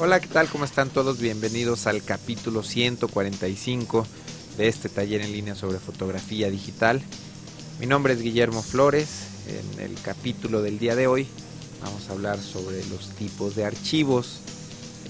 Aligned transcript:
Hola, 0.00 0.20
¿qué 0.20 0.28
tal? 0.28 0.48
¿Cómo 0.48 0.64
están 0.64 0.90
todos? 0.90 1.18
Bienvenidos 1.18 1.88
al 1.88 2.04
capítulo 2.04 2.62
145 2.62 4.06
de 4.56 4.68
este 4.68 4.88
taller 4.88 5.22
en 5.22 5.32
línea 5.32 5.56
sobre 5.56 5.80
fotografía 5.80 6.48
digital. 6.50 7.02
Mi 7.80 7.86
nombre 7.86 8.12
es 8.12 8.22
Guillermo 8.22 8.62
Flores. 8.62 9.08
En 9.48 9.80
el 9.80 10.00
capítulo 10.00 10.62
del 10.62 10.78
día 10.78 10.94
de 10.94 11.08
hoy 11.08 11.26
vamos 11.82 12.08
a 12.08 12.12
hablar 12.12 12.38
sobre 12.38 12.76
los 12.86 13.08
tipos 13.18 13.56
de 13.56 13.64
archivos. 13.64 14.38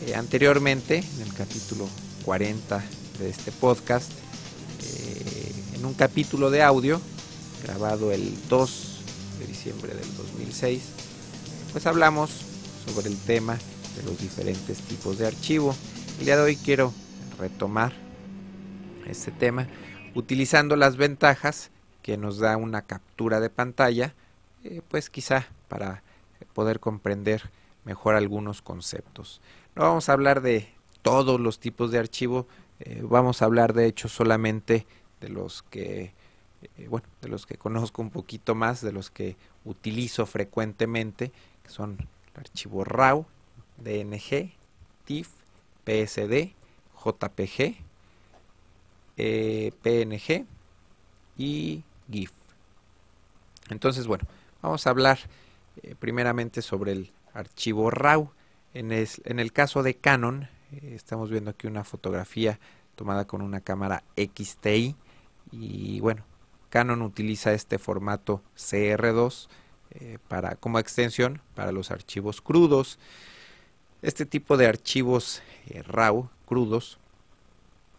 Eh, 0.06 0.14
anteriormente, 0.14 1.04
en 1.16 1.20
el 1.20 1.34
capítulo 1.34 1.86
40 2.24 2.82
de 3.18 3.28
este 3.28 3.52
podcast, 3.52 4.10
eh, 4.10 5.52
en 5.74 5.84
un 5.84 5.92
capítulo 5.92 6.50
de 6.50 6.62
audio 6.62 6.98
grabado 7.62 8.10
el 8.10 8.32
2 8.48 9.00
de 9.40 9.46
diciembre 9.48 9.92
del 9.94 10.16
2006, 10.16 10.80
pues 11.72 11.84
hablamos 11.84 12.30
sobre 12.86 13.08
el 13.08 13.18
tema 13.18 13.58
de 13.98 14.04
los 14.04 14.18
diferentes 14.20 14.80
tipos 14.82 15.18
de 15.18 15.26
archivo. 15.26 15.74
El 16.18 16.26
día 16.26 16.36
de 16.36 16.42
hoy 16.42 16.56
quiero 16.56 16.92
retomar 17.38 17.92
este 19.06 19.32
tema 19.32 19.66
utilizando 20.14 20.76
las 20.76 20.96
ventajas 20.96 21.70
que 22.02 22.16
nos 22.16 22.38
da 22.38 22.56
una 22.56 22.82
captura 22.82 23.40
de 23.40 23.50
pantalla, 23.50 24.14
eh, 24.62 24.82
pues 24.88 25.10
quizá 25.10 25.48
para 25.68 26.02
poder 26.54 26.80
comprender 26.80 27.50
mejor 27.84 28.14
algunos 28.14 28.62
conceptos. 28.62 29.40
No 29.74 29.82
vamos 29.82 30.08
a 30.08 30.12
hablar 30.12 30.42
de 30.42 30.68
todos 31.02 31.40
los 31.40 31.58
tipos 31.58 31.90
de 31.90 31.98
archivo, 31.98 32.46
eh, 32.80 33.02
vamos 33.02 33.42
a 33.42 33.46
hablar 33.46 33.72
de 33.72 33.86
hecho 33.86 34.08
solamente 34.08 34.86
de 35.20 35.28
los 35.28 35.62
que 35.62 36.12
eh, 36.76 36.88
bueno, 36.88 37.06
de 37.20 37.28
los 37.28 37.46
que 37.46 37.56
conozco 37.56 38.02
un 38.02 38.10
poquito 38.10 38.54
más, 38.54 38.80
de 38.80 38.92
los 38.92 39.10
que 39.10 39.36
utilizo 39.64 40.26
frecuentemente, 40.26 41.32
que 41.62 41.70
son 41.70 41.96
el 42.34 42.40
archivo 42.40 42.84
RAW, 42.84 43.26
DNG, 43.78 44.52
TIFF, 45.04 45.30
PSD, 45.84 46.52
JPG, 47.04 47.76
eh, 49.16 49.72
PNG 49.82 50.46
y 51.36 51.82
GIF. 52.10 52.32
Entonces, 53.70 54.06
bueno, 54.06 54.24
vamos 54.62 54.86
a 54.86 54.90
hablar 54.90 55.18
eh, 55.82 55.94
primeramente 55.98 56.62
sobre 56.62 56.92
el 56.92 57.12
archivo 57.34 57.90
RAW. 57.90 58.30
En, 58.74 58.92
el 58.92 59.52
caso 59.52 59.82
de 59.82 59.94
Canon, 59.94 60.48
estamos 60.82 61.30
viendo 61.30 61.50
aquí 61.50 61.66
una 61.66 61.82
fotografía 61.82 62.60
tomada 62.94 63.26
con 63.26 63.42
una 63.42 63.60
cámara 63.60 64.04
XTI 64.16 64.94
y 65.50 66.00
bueno, 66.00 66.24
Canon 66.68 67.02
utiliza 67.02 67.52
este 67.54 67.78
formato 67.78 68.42
CR2 68.56 69.48
eh, 69.90 70.18
para, 70.28 70.56
como 70.56 70.78
extensión 70.78 71.40
para 71.54 71.72
los 71.72 71.90
archivos 71.90 72.40
crudos. 72.40 72.98
Este 74.02 74.26
tipo 74.26 74.56
de 74.56 74.66
archivos 74.66 75.42
eh, 75.68 75.82
RAW, 75.82 76.28
crudos, 76.46 76.98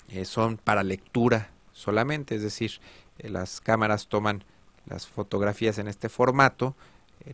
eh, 0.10 0.26
son 0.26 0.58
para 0.58 0.84
lectura 0.84 1.52
solamente, 1.74 2.36
es 2.36 2.42
decir, 2.42 2.80
las 3.18 3.62
cámaras 3.62 4.08
toman 4.08 4.44
las 4.86 5.08
fotografías 5.08 5.78
en 5.78 5.88
este 5.88 6.10
formato, 6.10 6.76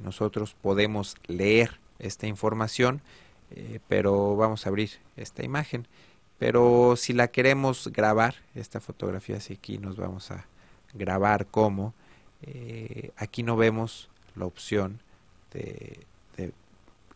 nosotros 0.01 0.55
podemos 0.59 1.15
leer 1.27 1.79
esta 1.99 2.27
información, 2.27 3.01
pero 3.87 4.35
vamos 4.35 4.65
a 4.65 4.69
abrir 4.69 4.91
esta 5.15 5.43
imagen. 5.43 5.87
Pero 6.37 6.95
si 6.97 7.13
la 7.13 7.29
queremos 7.29 7.87
grabar, 7.93 8.35
esta 8.55 8.81
fotografía, 8.81 9.37
así 9.37 9.53
aquí 9.53 9.77
nos 9.77 9.95
vamos 9.95 10.31
a, 10.31 10.47
grabar 10.95 11.45
como, 11.47 11.93
eh, 12.41 13.11
aquí 13.17 13.43
no 13.43 13.55
vemos 13.55 14.09
la 14.35 14.45
opción 14.45 15.01
de, 15.51 15.99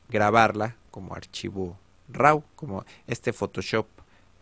grabarla 0.09 0.75
como 0.91 1.15
archivo 1.15 1.77
RAW, 2.09 2.43
como 2.55 2.85
este 3.07 3.33
Photoshop 3.33 3.87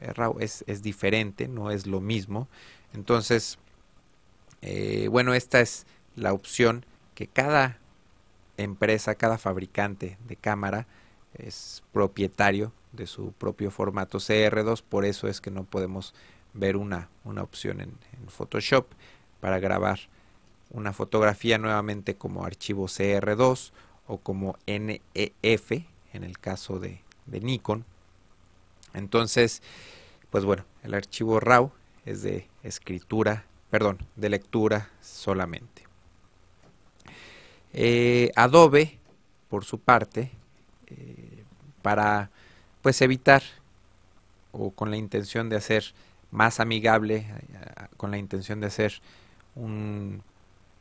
eh, 0.02 0.14
RAW 0.14 0.38
es, 0.40 0.64
diferente, 0.82 1.48
no 1.48 1.72
es 1.72 1.86
lo 1.88 2.00
mismo. 2.00 2.48
Entonces, 2.94 3.58
eh, 4.62 5.08
bueno, 5.12 5.34
esta 5.34 5.60
es 5.60 5.86
la 6.16 6.34
opción 6.34 6.86
que 7.14 7.28
cada 7.28 7.78
empresa, 8.58 9.16
cada 9.16 9.38
fabricante 9.38 10.18
de 10.28 10.36
cámara 10.36 10.88
es 11.34 11.84
propietario 11.92 12.72
de 12.94 13.06
su 13.06 13.32
propio 13.34 13.70
formato 13.70 14.18
CR2, 14.18 14.82
por 14.82 15.06
eso 15.06 15.28
es 15.28 15.42
que 15.42 15.52
no 15.52 15.64
podemos 15.64 16.16
ver 16.54 16.78
una, 16.78 17.10
una 17.24 17.44
opción 17.44 17.82
en, 17.82 17.90
en 17.90 18.30
Photoshop 18.30 18.88
para 19.42 19.60
grabar 19.60 20.00
una 20.72 20.94
fotografía 20.94 21.58
nuevamente 21.58 22.16
como 22.16 22.46
archivo 22.46 22.88
CR2 22.88 23.72
o 24.08 24.18
como 24.18 24.58
NEF 24.66 25.72
en 26.14 26.24
el 26.24 26.40
caso 26.40 26.80
de, 26.80 27.02
Nikon. 27.28 27.86
Entonces, 28.94 29.62
pues 30.30 30.46
bueno, 30.46 30.66
el 30.84 30.94
archivo 30.94 31.40
RAW 31.40 31.72
es 32.06 32.24
de 32.24 32.48
escritura, 32.64 33.46
perdón, 33.70 34.00
de 34.16 34.30
lectura 34.30 34.90
solamente. 35.02 35.84
Eh, 37.74 38.32
Adobe, 38.36 38.98
por 39.50 39.66
su 39.66 39.80
parte, 39.80 40.32
eh, 40.88 41.44
para 41.82 42.32
pues 42.82 43.02
evitar 43.02 43.44
o 44.52 44.72
con 44.72 44.90
la 44.90 44.98
intención 44.98 45.50
de 45.50 45.58
hacer 45.58 45.94
más 46.32 46.60
amigable, 46.60 47.18
eh, 47.18 47.86
con 47.98 48.10
la 48.10 48.18
intención 48.18 48.62
de 48.62 48.68
hacer 48.68 49.02
un 49.56 50.24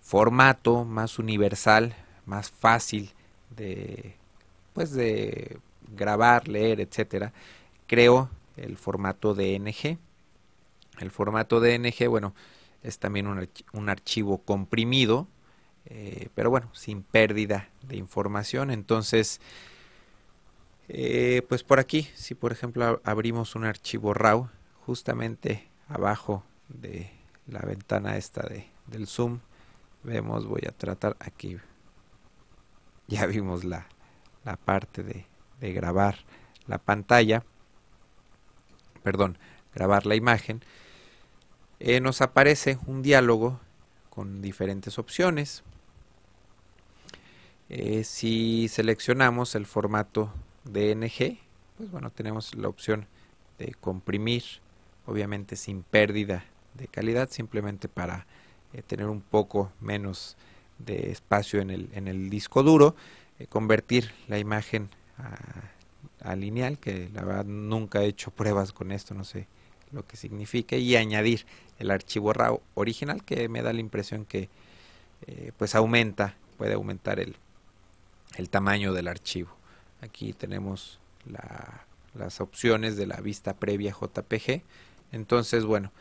formato 0.00 0.84
más 0.84 1.18
universal, 1.18 1.96
más 2.24 2.50
fácil 2.50 3.12
de 3.50 4.16
pues 4.72 4.92
de 4.92 5.58
grabar, 5.94 6.48
leer, 6.48 6.80
etcétera, 6.80 7.32
creo 7.86 8.28
el 8.56 8.76
formato 8.76 9.34
DNG. 9.34 9.98
El 10.98 11.10
formato 11.10 11.60
DNG, 11.60 12.08
bueno, 12.08 12.34
es 12.82 12.98
también 12.98 13.26
un, 13.26 13.88
archivo 13.88 14.38
comprimido, 14.38 15.28
eh, 15.86 16.28
pero 16.34 16.50
bueno, 16.50 16.70
sin 16.74 17.02
pérdida 17.02 17.68
de 17.82 17.96
información. 17.96 18.70
Entonces, 18.70 19.40
eh, 20.88 21.42
pues 21.48 21.62
por 21.62 21.78
aquí, 21.78 22.08
si 22.14 22.34
por 22.34 22.52
ejemplo 22.52 23.00
abrimos 23.04 23.54
un 23.54 23.64
archivo 23.64 24.14
RAW, 24.14 24.48
justamente 24.86 25.68
abajo 25.88 26.44
de 26.68 27.10
la 27.46 27.60
ventana 27.60 28.16
esta 28.16 28.42
de, 28.42 28.66
del 28.86 29.06
zoom 29.06 29.40
vemos 30.02 30.46
voy 30.46 30.62
a 30.66 30.72
tratar 30.72 31.16
aquí 31.18 31.56
ya 33.08 33.26
vimos 33.26 33.64
la, 33.64 33.86
la 34.44 34.56
parte 34.56 35.02
de, 35.02 35.26
grabar 35.72 36.18
la 36.66 36.78
pantalla 36.78 37.42
perdón 39.02 39.38
grabar 39.74 40.04
la 40.04 40.14
imagen 40.14 40.62
eh, 41.78 42.00
nos 42.00 42.22
aparece 42.22 42.78
un 42.86 43.02
diálogo 43.02 43.60
con 44.08 44.40
diferentes 44.40 44.98
opciones. 44.98 45.62
Eh, 47.68 48.02
si 48.04 48.68
seleccionamos 48.68 49.54
el 49.54 49.66
formato 49.66 50.32
DNG 50.64 51.38
pues 51.76 51.90
bueno 51.90 52.10
tenemos 52.10 52.54
la 52.54 52.68
opción 52.68 53.06
de 53.58 53.74
comprimir 53.74 54.44
obviamente 55.04 55.56
sin 55.56 55.82
pérdida 55.82 56.44
de 56.74 56.86
calidad 56.86 57.28
simplemente 57.28 57.88
para 57.88 58.24
eh, 58.72 58.82
tener 58.82 59.08
un 59.08 59.20
poco 59.20 59.72
menos 59.80 60.36
de 60.78 61.10
espacio 61.10 61.60
en 61.60 61.70
el, 61.70 61.88
en 61.94 62.08
el 62.08 62.30
disco 62.30 62.62
duro, 62.62 62.94
eh, 63.38 63.46
convertir 63.46 64.12
la 64.28 64.38
imagen 64.38 64.88
a, 65.18 66.34
lineal, 66.34 66.78
que 66.78 67.08
la 67.14 67.22
verdad 67.22 67.44
nunca 67.44 68.02
he 68.02 68.06
hecho 68.06 68.32
pruebas 68.32 68.72
con 68.72 68.90
esto, 68.90 69.14
no 69.14 69.22
sé 69.22 69.46
lo 69.92 70.04
que 70.04 70.16
significa, 70.16 70.76
y 70.76 70.96
añadir 70.96 71.46
el 71.78 71.92
archivo 71.92 72.32
RAW 72.32 72.60
original 72.74 73.22
que 73.22 73.48
me 73.48 73.62
da 73.62 73.72
la 73.72 73.78
impresión 73.78 74.24
que 74.24 74.48
eh, 75.26 75.52
pues 75.56 75.76
aumenta, 75.76 76.34
puede 76.58 76.74
aumentar 76.74 77.20
el, 77.20 77.36
el 78.36 78.50
tamaño 78.50 78.92
del 78.92 79.06
archivo. 79.06 79.50
Aquí 80.00 80.32
tenemos 80.32 80.98
la, 81.24 81.86
las 82.18 82.40
opciones 82.40 82.96
de 82.96 83.06
la 83.06 83.20
vista 83.20 83.54
previa 83.54 83.92
JPG. 83.92 84.62
Entonces, 85.12 85.64
bueno, 85.64 85.92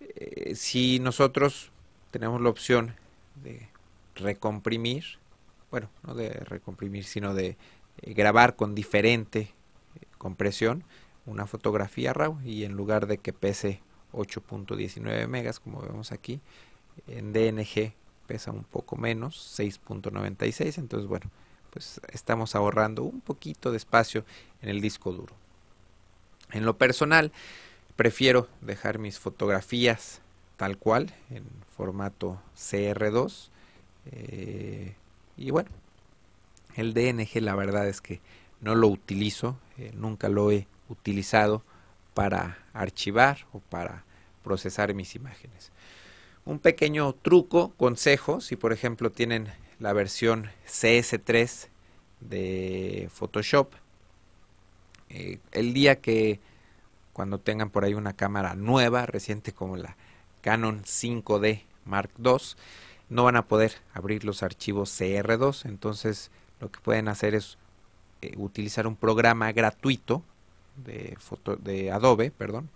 eh, 0.00 0.54
si 0.54 1.00
nosotros 1.00 1.70
tenemos 2.10 2.40
la 2.40 2.50
opción 2.50 2.94
de 3.42 3.68
recomprimir, 4.20 5.04
bueno, 5.70 5.90
no 6.02 6.14
de 6.14 6.30
recomprimir, 6.30 7.04
sino 7.04 7.34
de 7.34 7.56
eh, 8.02 8.14
grabar 8.14 8.56
con 8.56 8.74
diferente 8.74 9.40
eh, 9.40 10.06
compresión 10.18 10.84
una 11.26 11.46
fotografía 11.46 12.12
RAW 12.12 12.40
y 12.44 12.64
en 12.64 12.72
lugar 12.72 13.06
de 13.06 13.18
que 13.18 13.32
pese 13.32 13.80
8.19 14.12 15.26
megas, 15.28 15.60
como 15.60 15.80
vemos 15.80 16.12
aquí, 16.12 16.40
en 17.06 17.32
DNG 17.32 17.94
pesa 18.26 18.50
un 18.50 18.64
poco 18.64 18.96
menos, 18.96 19.58
6.96, 19.58 20.78
entonces 20.78 21.08
bueno, 21.08 21.30
pues 21.70 22.00
estamos 22.12 22.54
ahorrando 22.54 23.02
un 23.02 23.20
poquito 23.20 23.70
de 23.70 23.76
espacio 23.76 24.24
en 24.62 24.68
el 24.68 24.80
disco 24.80 25.12
duro. 25.12 25.34
En 26.52 26.64
lo 26.64 26.76
personal, 26.76 27.32
prefiero 27.96 28.48
dejar 28.60 28.98
mis 28.98 29.18
fotografías 29.18 30.20
tal 30.56 30.78
cual 30.78 31.12
en 31.30 31.44
formato 31.76 32.40
CR2 32.56 33.50
eh, 34.06 34.94
y 35.36 35.50
bueno 35.50 35.70
el 36.76 36.94
DNG 36.94 37.40
la 37.42 37.54
verdad 37.54 37.88
es 37.88 38.00
que 38.00 38.20
no 38.60 38.74
lo 38.74 38.88
utilizo 38.88 39.58
nunca 39.94 40.28
lo 40.28 40.50
he 40.50 40.66
utilizado 40.90 41.62
para 42.14 42.58
archivar 42.72 43.46
o 43.52 43.60
para 43.60 44.04
procesar 44.42 44.92
mis 44.94 45.14
imágenes. 45.14 45.70
Un 46.44 46.58
pequeño 46.58 47.12
truco, 47.14 47.72
consejo, 47.76 48.40
si 48.40 48.56
por 48.56 48.72
ejemplo 48.72 49.10
tienen 49.10 49.48
la 49.78 49.92
versión 49.92 50.50
CS3 50.66 51.68
de 52.20 53.08
Photoshop, 53.12 53.72
eh, 55.08 55.38
el 55.52 55.72
día 55.72 56.00
que 56.00 56.40
cuando 57.12 57.38
tengan 57.38 57.70
por 57.70 57.84
ahí 57.84 57.94
una 57.94 58.14
cámara 58.14 58.54
nueva, 58.54 59.06
reciente 59.06 59.52
como 59.52 59.76
la 59.76 59.96
Canon 60.40 60.82
5D 60.82 61.62
Mark 61.84 62.10
II, 62.18 62.36
no 63.10 63.24
van 63.24 63.36
a 63.36 63.46
poder 63.46 63.74
abrir 63.92 64.24
los 64.24 64.42
archivos 64.42 64.98
CR2, 64.98 65.66
entonces 65.66 66.30
lo 66.60 66.70
que 66.70 66.80
pueden 66.80 67.08
hacer 67.08 67.34
es 67.34 67.58
eh, 68.22 68.34
utilizar 68.36 68.86
un 68.86 68.96
programa 68.96 69.52
gratuito 69.52 70.22
de, 70.76 71.16
foto, 71.18 71.56
de 71.56 71.90
Adobe, 71.90 72.30
perdón, 72.30 72.70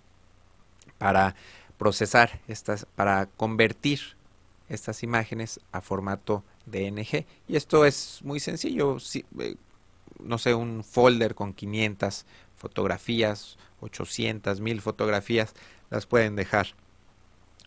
para 0.99 1.35
procesar 1.79 2.41
estas, 2.49 2.87
para 2.97 3.27
convertir 3.27 4.01
estas 4.69 5.03
imágenes 5.03 5.61
a 5.71 5.81
formato 5.81 6.43
DNG. 6.67 7.27
Y 7.47 7.57
esto 7.57 7.85
es 7.85 8.21
muy 8.25 8.41
sencillo, 8.41 8.97
eh, 9.39 9.57
no 10.19 10.39
sé, 10.39 10.55
un 10.55 10.83
folder 10.83 11.35
con 11.35 11.53
500 11.53 12.27
fotografías, 12.57 13.59
800, 13.81 14.61
1000 14.61 14.81
fotografías, 14.81 15.55
las 15.91 16.07
pueden 16.07 16.35
dejar, 16.35 16.69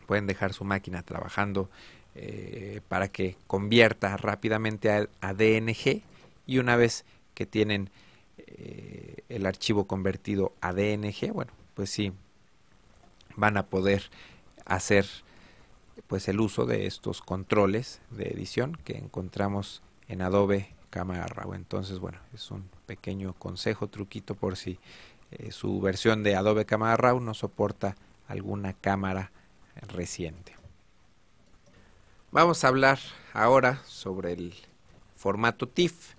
pueden 0.06 0.26
dejar 0.26 0.52
su 0.52 0.64
máquina 0.64 1.02
trabajando 1.02 1.70
eh, 2.20 2.80
para 2.88 3.06
que 3.06 3.36
convierta 3.46 4.16
rápidamente 4.16 4.90
a, 4.90 5.34
DNG 5.34 6.02
y 6.48 6.58
una 6.58 6.74
vez 6.74 7.04
que 7.34 7.46
tienen 7.46 7.90
eh, 8.38 9.18
el 9.28 9.46
archivo 9.46 9.86
convertido 9.86 10.52
a 10.60 10.72
DNG, 10.72 11.32
bueno, 11.32 11.52
pues 11.74 11.90
sí, 11.90 12.12
van 13.36 13.56
a 13.56 13.66
poder 13.66 14.10
hacer 14.64 15.06
pues 16.08 16.26
el 16.26 16.40
uso 16.40 16.66
de 16.66 16.86
estos 16.86 17.22
controles 17.22 18.00
de 18.10 18.24
edición 18.30 18.76
que 18.82 18.98
encontramos 18.98 19.80
en 20.08 20.20
Adobe 20.20 20.74
Camera 20.90 21.28
Raw. 21.28 21.54
Entonces, 21.54 22.00
bueno, 22.00 22.18
es 22.34 22.50
un 22.50 22.68
pequeño 22.86 23.32
consejo, 23.34 23.86
truquito 23.86 24.34
por 24.34 24.56
si 24.56 24.80
eh, 25.30 25.52
su 25.52 25.80
versión 25.80 26.24
de 26.24 26.34
Adobe 26.34 26.66
Camera 26.66 26.96
Raw 26.96 27.20
no 27.20 27.32
soporta 27.32 27.94
alguna 28.26 28.72
cámara 28.72 29.30
reciente. 29.86 30.57
Vamos 32.30 32.62
a 32.62 32.68
hablar 32.68 32.98
ahora 33.32 33.82
sobre 33.86 34.34
el 34.34 34.54
formato 35.16 35.66
TIFF. 35.66 36.12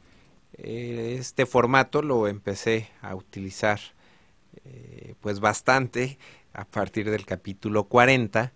Eh, 0.53 1.17
este 1.19 1.45
formato 1.45 2.01
lo 2.01 2.27
empecé 2.27 2.89
a 3.03 3.13
utilizar 3.13 3.79
eh, 4.65 5.13
pues 5.21 5.39
bastante 5.39 6.17
a 6.51 6.65
partir 6.65 7.11
del 7.11 7.27
capítulo 7.27 7.83
40. 7.83 8.51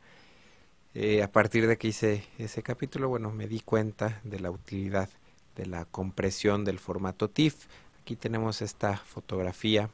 Eh, 0.96 1.22
a 1.22 1.32
partir 1.32 1.68
de 1.68 1.78
que 1.78 1.90
hice 1.90 2.24
ese 2.40 2.64
capítulo, 2.64 3.08
bueno, 3.08 3.30
me 3.30 3.48
di 3.48 3.60
cuenta 3.60 4.20
de 4.24 4.40
la 4.40 4.50
utilidad 4.50 5.10
de 5.56 5.68
la 5.68 5.86
compresión 5.86 6.66
del 6.66 6.80
formato 6.80 7.30
TIFF. 7.30 7.68
Aquí 8.02 8.16
tenemos 8.16 8.64
esta 8.64 8.98
fotografía. 8.98 9.92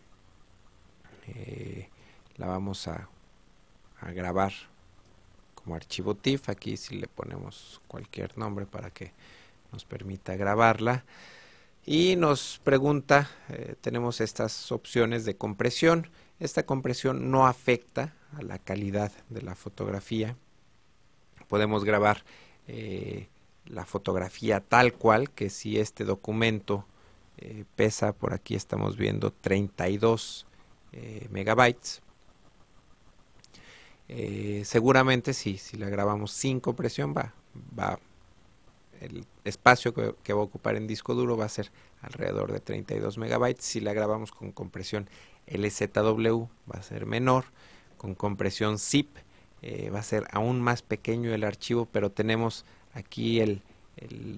la 2.38 2.48
vamos 2.48 2.88
a, 2.88 3.10
a 4.00 4.12
grabar 4.12 4.54
como 5.60 5.76
archivo 5.76 6.16
TIFF. 6.16 6.50
Aquí 6.50 6.78
si 6.78 6.96
le 6.96 7.08
ponemos 7.08 7.82
cualquier 7.88 8.38
nombre 8.38 8.66
para 8.66 8.90
que 8.90 9.12
nos 9.72 9.86
permita 9.86 10.36
grabarla. 10.36 11.06
Y 11.86 12.16
nos 12.18 12.60
pregunta, 12.64 13.30
eh, 13.50 13.76
tenemos 13.82 14.22
estas 14.22 14.72
opciones 14.72 15.26
de 15.26 15.36
compresión. 15.36 16.10
Esta 16.40 16.64
compresión 16.64 17.32
no 17.32 17.48
afecta 17.48 18.14
a 18.38 18.42
la 18.42 18.60
calidad 18.60 19.12
de 19.30 19.42
la 19.42 19.56
fotografía. 19.56 20.36
Podemos 21.48 21.84
grabar 21.84 22.24
eh, 22.68 23.28
la 23.66 23.86
fotografía 23.86 24.60
tal 24.60 24.94
cual, 24.94 25.32
que 25.32 25.50
si 25.50 25.80
este 25.80 26.04
documento 26.04 26.86
eh, 27.38 27.66
pesa, 27.76 28.14
por 28.14 28.34
aquí 28.34 28.56
estamos 28.56 28.98
viendo 28.98 29.32
32 29.32 30.46
megabytes, 31.30 32.02
eh, 34.10 34.64
seguramente 34.66 35.34
sí, 35.34 35.58
si 35.58 35.78
la 35.78 35.88
grabamos 35.90 36.32
sin 36.32 36.60
compresión 36.60 37.14
va, 37.16 37.34
va 37.78 38.00
el 39.02 39.26
espacio 39.46 39.94
que, 39.94 40.34
va 40.34 40.40
a 40.40 40.44
ocupar 40.44 40.76
en 40.76 40.88
disco 40.88 41.14
duro 41.14 41.38
va 41.38 41.46
a 41.46 41.50
ser 41.50 41.72
alrededor 42.02 42.52
de 42.52 42.60
32 42.60 43.18
megabytes. 43.18 43.64
Si 43.64 43.80
la 43.80 43.94
grabamos 43.94 44.32
con 44.32 44.52
compresión 44.52 45.10
LZW 45.48 46.48
va 46.72 46.80
a 46.80 46.84
ser 46.84 47.06
menor, 47.06 47.46
con 47.98 48.16
compresión 48.16 48.78
zip 48.80 49.10
eh, 49.62 49.90
va 49.90 50.00
a 50.00 50.04
ser 50.04 50.26
aún 50.32 50.62
más 50.62 50.82
pequeño 50.82 51.34
el 51.34 51.44
archivo, 51.44 51.88
pero 51.92 52.12
tenemos 52.12 52.66
aquí 52.94 53.40
el, 53.40 53.62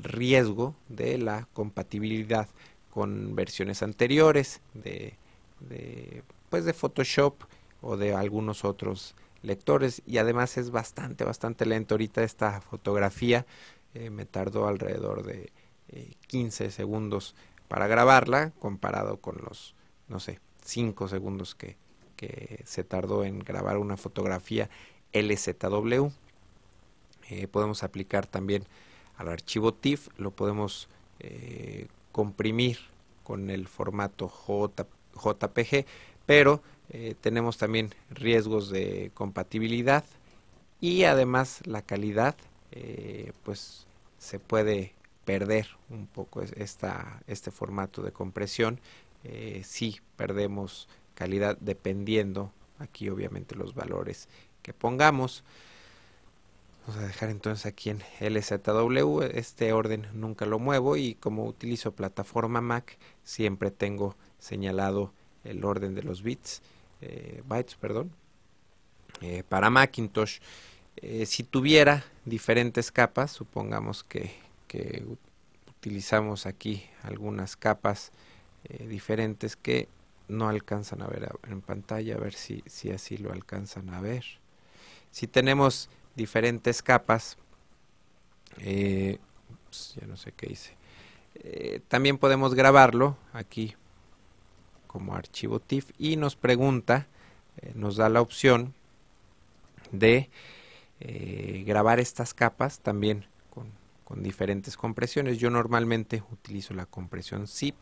riesgo 0.01 0.73
de 0.89 1.19
la 1.19 1.47
compatibilidad 1.53 2.47
con 2.89 3.35
versiones 3.35 3.83
anteriores 3.83 4.59
de, 4.73 5.13
de, 5.59 6.23
pues 6.49 6.65
de 6.65 6.73
Photoshop 6.73 7.43
o 7.83 7.95
de 7.95 8.15
algunos 8.15 8.65
otros 8.65 9.13
lectores 9.41 10.01
y 10.05 10.17
además 10.17 10.57
es 10.57 10.71
bastante, 10.71 11.23
bastante 11.23 11.65
lento. 11.65 11.95
Ahorita 11.95 12.23
esta 12.23 12.61
fotografía 12.61 13.45
eh, 13.93 14.09
me 14.09 14.25
tardó 14.25 14.67
alrededor 14.67 15.23
de 15.23 15.51
15 16.27 16.65
eh, 16.65 16.71
segundos 16.71 17.35
para 17.67 17.87
grabarla 17.87 18.51
comparado 18.59 19.17
con 19.17 19.37
los, 19.47 19.75
no 20.07 20.19
sé, 20.19 20.39
5 20.63 21.07
segundos 21.07 21.55
que, 21.55 21.77
que 22.15 22.61
se 22.65 22.83
tardó 22.83 23.23
en 23.23 23.39
grabar 23.39 23.77
una 23.77 23.97
fotografía 23.97 24.69
LZW. 25.13 26.09
Eh, 27.29 27.47
podemos 27.47 27.83
aplicar 27.83 28.27
también 28.27 28.65
al 29.17 29.29
archivo 29.29 29.73
TIFF, 29.73 30.07
lo 30.17 30.31
podemos 30.31 30.89
comprimir 32.11 32.79
con 33.23 33.51
el 33.51 33.67
formato 33.67 34.27
J, 34.27 34.87
JPG, 35.13 35.85
pero 36.25 36.63
eh, 36.93 37.15
tenemos 37.21 37.57
también 37.57 37.89
riesgos 38.09 38.69
de 38.69 39.11
compatibilidad 39.13 40.03
y 40.81 41.05
además 41.05 41.61
la 41.65 41.81
calidad 41.81 42.35
eh, 42.73 43.31
pues 43.43 43.87
se 44.17 44.39
puede 44.39 44.93
perder 45.23 45.67
un 45.89 46.05
poco 46.05 46.41
esta, 46.41 47.21
este 47.27 47.49
formato 47.49 48.01
de 48.01 48.11
compresión. 48.11 48.81
Eh, 49.23 49.61
si 49.63 50.01
perdemos 50.17 50.89
calidad 51.15 51.57
dependiendo 51.61 52.51
aquí 52.77 53.07
obviamente 53.07 53.55
los 53.55 53.73
valores 53.73 54.27
que 54.61 54.73
pongamos. 54.73 55.45
Vamos 56.85 57.01
a 57.01 57.07
dejar 57.07 57.29
entonces 57.29 57.67
aquí 57.67 57.89
en 57.89 58.01
LZW 58.19 59.21
este 59.33 59.71
orden 59.71 60.07
nunca 60.13 60.45
lo 60.45 60.59
muevo 60.59 60.97
y 60.97 61.13
como 61.13 61.45
utilizo 61.45 61.93
plataforma 61.93 62.59
Mac 62.59 62.97
siempre 63.23 63.71
tengo 63.71 64.17
señalado 64.39 65.13
el 65.45 65.63
orden 65.63 65.95
de 65.95 66.03
los 66.03 66.21
bits 66.21 66.61
eh, 67.01 67.41
bytes, 67.47 67.75
perdón, 67.75 68.11
eh, 69.21 69.43
para 69.47 69.69
Macintosh. 69.69 70.39
Eh, 70.97 71.25
si 71.25 71.43
tuviera 71.43 72.05
diferentes 72.25 72.91
capas, 72.91 73.31
supongamos 73.31 74.03
que, 74.03 74.39
utilizamos 75.67 76.45
aquí 76.45 76.85
algunas 77.03 77.57
capas 77.57 78.11
diferentes 78.87 79.57
que 79.57 79.89
no 80.29 80.47
alcanzan 80.47 81.01
a 81.01 81.07
ver 81.07 81.29
en 81.49 81.59
pantalla, 81.59 82.15
a 82.15 82.19
ver 82.19 82.33
si, 82.35 82.63
así 82.93 83.17
lo 83.17 83.33
alcanzan 83.33 83.89
a 83.89 83.99
ver. 83.99 84.23
Si 85.09 85.27
tenemos 85.27 85.89
diferentes 86.15 86.81
capas, 86.81 87.37
ya 88.59 90.07
no 90.07 90.15
sé 90.15 90.31
qué 90.31 90.53
hice, 90.53 90.77
también 91.89 92.17
podemos 92.17 92.53
grabarlo 92.53 93.17
aquí 93.33 93.75
como 94.91 95.15
archivo 95.15 95.61
TIFF 95.61 95.91
y 95.97 96.17
nos 96.17 96.35
pregunta, 96.35 97.07
eh, 97.57 97.71
nos 97.75 97.95
da 97.95 98.09
la 98.09 98.19
opción 98.19 98.73
de 99.91 100.29
eh, 100.99 101.63
grabar 101.65 102.01
estas 102.01 102.33
capas 102.33 102.81
también 102.81 103.25
con, 103.49 103.71
diferentes 104.23 104.75
compresiones. 104.75 105.37
Yo 105.37 105.49
normalmente 105.49 106.21
utilizo 106.33 106.73
la 106.73 106.85
compresión 106.85 107.47
zip, 107.47 107.77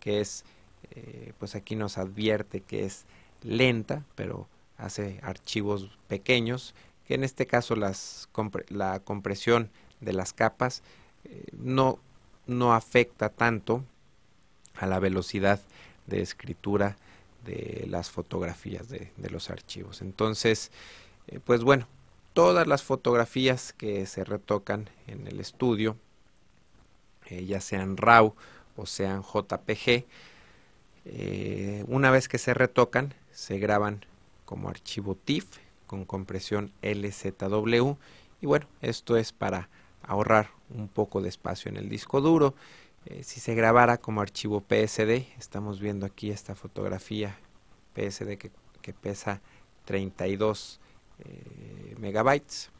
que 0.00 0.20
es, 0.20 0.44
eh, 0.90 1.32
pues 1.38 1.54
aquí 1.54 1.76
nos 1.76 1.98
advierte 1.98 2.62
que 2.62 2.84
es 2.84 3.06
lenta, 3.44 4.02
pero 4.16 4.48
hace 4.76 5.20
archivos 5.22 5.96
pequeños, 6.08 6.74
que 7.06 7.14
en 7.14 7.22
este 7.22 7.46
caso 7.46 7.76
la 7.76 9.00
compresión 9.04 9.70
de 10.00 10.12
las 10.12 10.32
capas 10.32 10.82
no, 11.52 12.00
no 12.48 12.74
afecta 12.74 13.28
tanto 13.28 13.84
a 14.74 14.86
la 14.86 14.98
velocidad 14.98 15.60
de 16.08 16.22
escritura 16.22 16.96
de 17.44 17.86
las 17.88 18.10
fotografías 18.10 18.88
de, 18.88 19.10
los 19.30 19.50
archivos. 19.50 20.02
Entonces, 20.02 20.70
eh, 21.28 21.40
pues 21.44 21.62
bueno, 21.62 21.86
todas 22.32 22.66
las 22.66 22.82
fotografías 22.82 23.72
que 23.72 24.06
se 24.06 24.24
retocan 24.24 24.90
en 25.06 25.26
el 25.26 25.40
estudio, 25.40 25.96
eh, 27.26 27.44
ya 27.44 27.60
sean 27.60 27.96
RAW 27.96 28.34
o 28.76 28.86
sean 28.86 29.22
JPG, 29.22 30.06
eh, 31.04 31.84
una 31.88 32.10
vez 32.10 32.28
que 32.28 32.38
se 32.38 32.54
retocan, 32.54 33.14
se 33.32 33.58
graban 33.58 34.04
como 34.44 34.68
archivo 34.68 35.14
TIFF 35.14 35.58
con 35.86 36.04
compresión 36.04 36.72
LZW. 36.82 37.96
Y 38.40 38.46
bueno, 38.46 38.66
esto 38.82 39.16
es 39.16 39.32
para 39.32 39.68
ahorrar 40.02 40.50
un 40.70 40.88
poco 40.88 41.22
de 41.22 41.28
espacio 41.28 41.70
en 41.70 41.76
el 41.76 41.88
disco 41.88 42.20
duro. 42.20 42.54
Eh, 43.06 43.22
si 43.22 43.40
se 43.40 43.54
grabara 43.54 43.98
como 43.98 44.20
archivo 44.20 44.60
PSD, 44.60 45.26
estamos 45.38 45.80
viendo 45.80 46.06
aquí 46.06 46.30
esta 46.30 46.54
fotografía 46.54 47.38
PSD 47.94 48.36
que, 48.38 48.50
pesa 49.02 49.42
32 49.84 50.80
eh, 51.18 51.94
megabytes. 51.98 52.70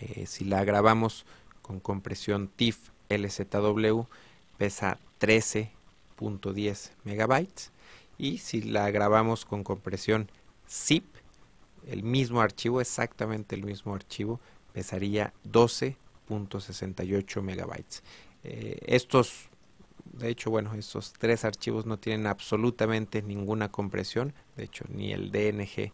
Eh, 0.00 0.24
si 0.26 0.44
la 0.44 0.64
grabamos 0.64 1.26
con 1.60 1.80
compresión 1.80 2.48
TIFF 2.48 2.90
LZW, 3.10 4.02
pesa 4.56 4.98
13.10 5.20 6.90
megabytes. 7.04 7.72
Y 8.18 8.38
si 8.38 8.62
la 8.62 8.90
grabamos 8.90 9.44
con 9.44 9.62
compresión 9.64 10.30
zip, 10.68 11.04
el 11.86 12.02
mismo 12.02 12.40
archivo, 12.40 12.80
exactamente 12.80 13.54
el 13.54 13.64
mismo 13.64 13.94
archivo, 13.94 14.40
pesaría 14.72 15.32
12.68 15.44 17.42
megabytes. 17.42 18.02
Eh, 18.48 18.78
estos, 18.86 19.48
de 20.04 20.28
hecho, 20.28 20.50
bueno, 20.50 20.72
estos 20.74 21.12
tres 21.12 21.44
archivos 21.44 21.84
no 21.84 21.98
tienen 21.98 22.28
absolutamente 22.28 23.20
ninguna 23.20 23.72
compresión, 23.72 24.34
de 24.56 24.64
hecho, 24.64 24.84
ni 24.88 25.12
el 25.12 25.32
DNG 25.32 25.80
eh, 25.80 25.92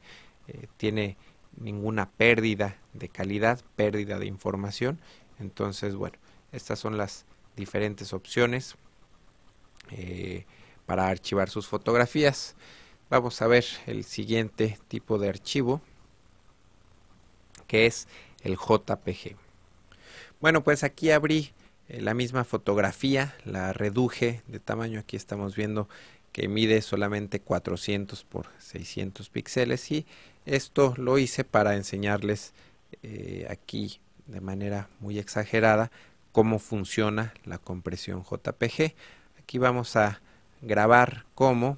tiene 0.77 1.17
ninguna 1.57 2.11
pérdida 2.11 2.77
de 2.93 3.09
calidad, 3.09 3.63
pérdida 3.75 4.19
de 4.19 4.27
información. 4.27 5.01
Entonces, 5.41 5.97
bueno, 5.97 6.19
estas 6.53 6.79
son 6.79 6.99
las 6.99 7.25
diferentes 7.57 8.13
opciones 8.13 8.77
eh, 9.91 10.45
para 10.85 11.09
archivar 11.09 11.49
sus 11.49 11.67
fotografías. 11.67 12.55
Vamos 13.09 13.41
a 13.41 13.47
ver 13.47 13.65
el 13.87 14.05
siguiente 14.05 14.79
tipo 14.89 15.19
de 15.19 15.31
archivo, 15.31 15.81
que 17.67 17.87
es 17.87 18.09
el 18.43 18.59
JPG. 18.59 19.37
Bueno, 20.39 20.63
pues 20.63 20.85
aquí 20.85 21.11
abrí 21.11 21.55
la 22.01 22.15
misma 22.15 22.45
fotografía, 22.45 23.35
la 23.45 23.73
reduje 23.73 24.43
de 24.47 24.61
tamaño. 24.61 25.01
Aquí 25.01 25.17
estamos 25.17 25.55
viendo 25.57 25.89
que 26.33 26.49
mide 26.49 26.81
solamente 26.81 27.41
400 27.41 28.25
por 28.25 28.47
600 28.59 29.29
píxeles 29.29 29.91
y 29.93 30.07
esto 30.47 30.95
lo 30.97 31.19
hice 31.19 31.45
para 31.45 31.77
enseñarles 31.77 32.55
eh, 33.03 33.47
aquí 33.51 34.01
de 34.27 34.41
manera 34.41 34.89
muy 35.01 35.19
exagerada 35.19 35.91
cómo 36.33 36.59
funciona 36.59 37.35
la 37.45 37.59
compresión 37.59 38.23
JPG. 38.25 38.95
Aquí 39.39 39.59
vamos 39.59 39.97
a 39.97 40.21
grabar 40.63 41.27
como 41.35 41.77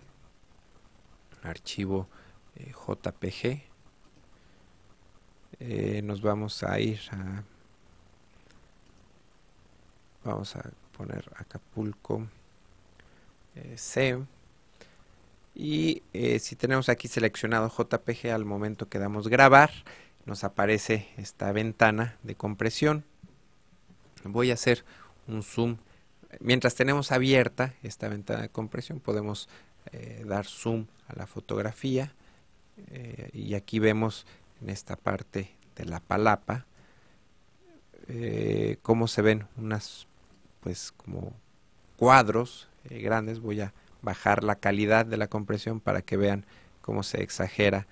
archivo 1.42 2.08
eh, 2.56 2.72
JPG. 2.72 3.62
Eh, 5.60 6.02
nos 6.02 6.22
vamos 6.22 6.62
a 6.62 6.78
ir 6.78 7.00
a... 7.10 7.42
Vamos 10.24 10.56
a 10.56 10.70
poner 10.96 11.30
Acapulco 11.36 12.26
eh, 13.54 13.74
C. 13.76 14.18
Y 15.54 16.02
si 16.40 16.56
tenemos 16.56 16.88
aquí 16.88 17.06
seleccionado 17.06 17.70
JPG 17.70 18.32
al 18.32 18.44
momento 18.44 18.88
que 18.88 18.98
damos 18.98 19.28
grabar, 19.28 19.70
nos 20.26 20.42
aparece 20.42 21.08
esta 21.16 21.52
ventana 21.52 22.16
de 22.24 22.34
compresión. 22.34 23.04
Voy 24.24 24.50
a 24.50 24.54
hacer 24.54 24.84
un 25.28 25.42
zoom. 25.42 25.76
Mientras 26.40 26.74
tenemos 26.74 27.12
abierta 27.12 27.74
esta 27.82 28.08
ventana 28.08 28.42
de 28.42 28.48
compresión, 28.48 29.00
podemos 29.00 29.48
eh, 29.92 30.24
dar 30.26 30.46
zoom 30.46 30.86
a 31.08 31.14
la 31.14 31.26
fotografía 31.26 32.12
eh, 32.90 33.30
y 33.32 33.54
aquí 33.54 33.78
vemos 33.78 34.26
en 34.60 34.70
esta 34.70 34.96
parte 34.96 35.50
de 35.76 35.84
la 35.84 36.00
palapa 36.00 36.66
eh, 38.08 38.78
cómo 38.82 39.08
se 39.08 39.22
ven 39.22 39.46
unas 39.56 40.06
pues 40.64 40.92
como 40.96 41.32
cuadros 41.96 42.68
grandes 42.90 43.38
voy 43.38 43.60
a 43.60 43.72
bajar 44.02 44.42
la 44.42 44.56
calidad 44.56 45.06
de 45.06 45.16
la 45.16 45.28
compresión 45.28 45.78
para 45.78 46.02
que 46.02 46.16
vean 46.16 46.44
cómo 46.80 47.04
se 47.04 47.22
exagera 47.22 47.86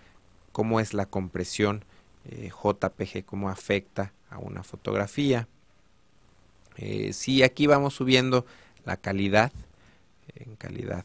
cómo 0.51 0.81
es 0.81 0.93
la 0.95 1.07
compresión 1.07 1.85
JPG 2.25 3.25
cómo 3.25 3.49
afecta 3.49 4.13
a 4.31 4.39
una 4.39 4.65
fotografía 4.65 5.47
si 7.13 7.43
aquí 7.45 7.67
vamos 7.69 7.95
subiendo 7.95 8.47
la 8.85 8.97
calidad 8.97 9.53
en 10.35 10.57
calidad 10.57 11.05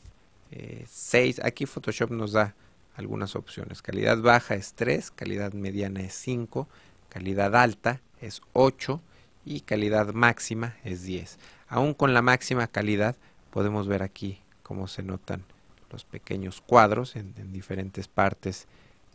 6. 0.52 1.40
Eh, 1.40 1.42
aquí 1.44 1.66
Photoshop 1.66 2.12
nos 2.12 2.32
da 2.32 2.56
algunas 2.96 3.36
opciones. 3.36 3.82
Calidad 3.82 4.18
baja 4.22 4.56
es 4.56 4.74
3, 4.74 5.12
calidad 5.12 5.54
mediana 5.54 6.02
es 6.02 6.14
5, 6.14 6.68
calidad 7.10 7.56
alta 7.56 8.02
es 8.22 8.42
8 8.54 9.02
y 9.46 9.62
calidad 9.62 10.14
máxima 10.14 10.76
es 10.84 11.04
10. 11.04 11.38
Aún 11.70 11.94
con 11.94 12.14
la 12.14 12.22
máxima 12.22 12.68
calidad 12.68 13.16
podemos 13.52 13.88
ver 13.88 14.04
aquí 14.04 14.40
cómo 14.64 14.88
se 14.88 15.04
notan 15.04 15.44
los 15.92 16.04
pequeños 16.06 16.62
cuadros 16.62 17.16
en, 17.16 17.34
diferentes 17.52 18.08
partes 18.08 18.68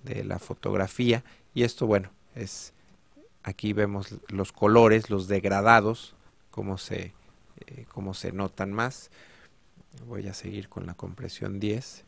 de 0.02 0.25
la 0.25 0.38
fotografía. 0.38 1.25
Y 1.54 1.62
esto 1.64 1.87
bueno 1.87 2.11
es 2.35 2.73
aquí 3.42 3.73
vemos 3.73 4.14
los 4.28 4.52
colores 4.52 5.11
los 5.11 5.28
degradados 5.28 6.14
cómo 6.50 6.78
se 6.78 7.12
eh, 7.66 7.87
cómo 7.92 8.14
se 8.14 8.32
notan 8.32 8.73
más. 8.73 9.11
Voy 10.06 10.26
a 10.28 10.35
seguir 10.35 10.68
con 10.68 10.87
la 10.87 10.94
compresión 10.94 11.61
10 11.61 12.04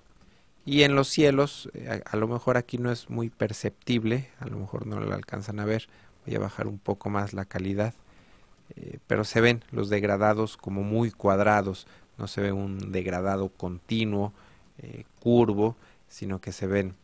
y 0.66 0.82
en 0.82 0.94
los 0.94 1.08
cielos 1.08 1.70
eh, 1.74 2.02
a, 2.04 2.16
lo 2.16 2.28
mejor 2.28 2.56
aquí 2.56 2.78
no 2.78 2.90
es 2.90 3.10
muy 3.10 3.28
perceptible 3.28 4.30
a 4.40 4.46
lo 4.46 4.58
mejor 4.58 4.86
no 4.86 5.00
lo 5.00 5.14
alcanzan 5.14 5.60
a 5.60 5.64
ver. 5.64 5.88
Voy 6.26 6.34
a 6.34 6.40
bajar 6.40 6.66
un 6.66 6.78
poco 6.78 7.10
más 7.10 7.34
la 7.34 7.44
calidad 7.44 7.94
eh, 8.76 8.98
pero 9.06 9.24
se 9.24 9.40
ven 9.40 9.64
los 9.70 9.88
degradados 9.88 10.56
como 10.56 10.82
muy 10.82 11.10
cuadrados 11.10 11.86
no 12.18 12.26
se 12.28 12.40
ve 12.40 12.52
un 12.52 12.92
degradado 12.92 13.48
continuo 13.48 14.32
eh, 14.78 15.04
curvo 15.20 15.76
sino 16.08 16.40
que 16.40 16.52
se 16.52 16.66
ven 16.66 16.94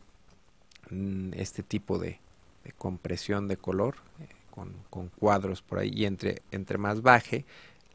mm, 0.89 1.33
este 1.35 1.63
tipo 1.63 1.99
de, 1.99 2.19
compresión 2.77 3.47
de 3.47 3.57
color 3.57 3.95
con, 4.49 4.73
con, 4.89 5.09
cuadros 5.09 5.61
por 5.61 5.79
ahí 5.79 5.91
y 5.93 6.05
entre, 6.05 6.41
entre 6.51 6.77
más 6.77 7.01
baje 7.01 7.45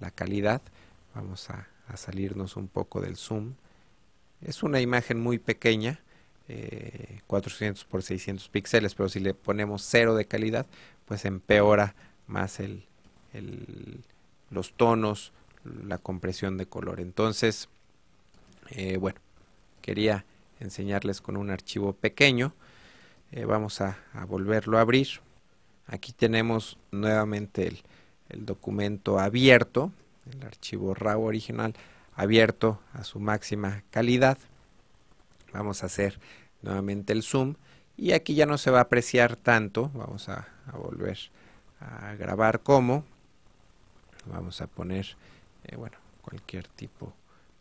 la 0.00 0.10
calidad 0.10 0.60
vamos 1.14 1.48
a 1.50 1.68
a 1.88 1.96
salirnos 1.96 2.56
un 2.56 2.68
poco 2.68 3.00
del 3.00 3.16
zoom. 3.16 3.54
Es 4.42 4.62
una 4.62 4.80
imagen 4.80 5.20
muy 5.20 5.38
pequeña, 5.38 6.00
400 7.26 7.82
eh, 7.82 7.86
por 7.90 8.02
600 8.02 8.48
píxeles, 8.48 8.94
pero 8.94 9.08
si 9.08 9.20
le 9.20 9.34
ponemos 9.34 9.82
cero 9.82 10.14
de 10.14 10.26
calidad, 10.26 10.66
pues 11.06 11.24
empeora 11.24 11.94
más 12.26 12.60
el, 12.60 12.86
los 14.50 14.72
tonos, 14.74 15.32
la 15.64 15.98
compresión 15.98 16.58
de 16.58 16.66
color. 16.66 17.00
Entonces, 17.00 17.68
eh, 18.70 18.96
bueno, 18.98 19.18
quería 19.82 20.24
enseñarles 20.60 21.20
con 21.20 21.36
un 21.36 21.50
archivo 21.50 21.92
pequeño. 21.92 22.52
Eh, 23.32 23.44
vamos 23.44 23.80
a, 23.80 23.98
volverlo 24.28 24.78
a 24.78 24.82
abrir. 24.82 25.08
Aquí 25.86 26.12
tenemos 26.12 26.78
nuevamente 26.90 27.68
el, 27.68 27.82
documento 28.44 29.20
abierto 29.20 29.92
el 30.32 30.44
archivo 30.44 30.94
RAW 30.94 31.22
original 31.22 31.74
abierto 32.16 32.80
a 32.92 33.04
su 33.04 33.20
máxima 33.20 33.82
calidad. 33.90 34.38
Vamos 35.52 35.82
a 35.82 35.86
hacer 35.86 36.18
nuevamente 36.62 37.12
el 37.12 37.22
zoom 37.22 37.54
y 37.96 38.12
aquí 38.12 38.34
ya 38.34 38.46
no 38.46 38.58
se 38.58 38.70
va 38.70 38.78
a 38.78 38.82
apreciar 38.82 39.36
tanto. 39.36 39.90
Vamos 39.94 40.28
a, 40.28 40.48
volver 40.72 41.18
a 41.80 42.14
grabar 42.14 42.60
como. 42.60 43.04
Vamos 44.26 44.60
a 44.60 44.66
poner, 44.66 45.16
eh, 45.64 45.76
bueno, 45.76 45.96
cualquier 46.22 46.66
tipo, 46.68 47.12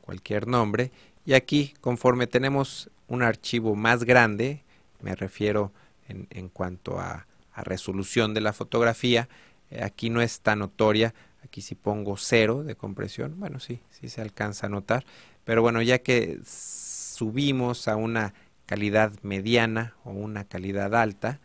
cualquier 0.02 0.48
nombre. 0.48 0.92
Y 1.26 1.34
aquí, 1.34 1.74
conforme 1.82 2.28
tenemos 2.28 2.90
un 3.08 3.24
archivo 3.24 3.76
más 3.76 4.04
grande, 4.04 4.64
me 5.02 5.16
refiero 5.16 5.72
en, 6.08 6.28
en 6.32 6.50
cuanto 6.50 7.00
a, 7.00 7.28
resolución 7.58 8.34
de 8.34 8.42
la 8.42 8.52
fotografía, 8.52 9.30
eh, 9.72 9.82
aquí 9.82 10.10
no 10.10 10.22
es 10.22 10.42
tan 10.42 10.60
notoria 10.60 11.14
Aquí 11.46 11.62
si 11.62 11.76
pongo 11.76 12.18
cero 12.18 12.64
de 12.64 12.76
compresión, 12.76 13.40
bueno, 13.40 13.60
sí, 13.60 13.80
sí 13.92 14.10
se 14.10 14.20
alcanza 14.20 14.66
a 14.66 14.70
notar. 14.70 15.06
Pero 15.44 15.62
bueno, 15.62 15.82
ya 15.84 16.00
que 16.00 16.40
subimos 16.44 17.88
a 17.88 17.96
una 17.96 18.34
calidad 18.66 19.14
mediana 19.22 19.94
o 20.04 20.10
una 20.10 20.46
calidad 20.46 20.96
alta, 20.96 21.40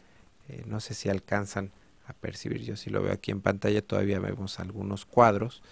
eh, 0.49 0.65
no 0.67 0.81
sé 0.81 0.95
si 0.95 1.11
alcanzan 1.11 1.71
percibir. 2.13 2.63
Yo 2.63 2.77
si 2.77 2.91
lo 2.91 3.03
veo 3.03 3.13
aquí 3.13 3.31
en 3.31 3.41
pantalla 3.41 3.83
todavía 3.83 4.21
vemos 4.21 4.61
algunos 4.61 5.07
cuadros, 5.07 5.63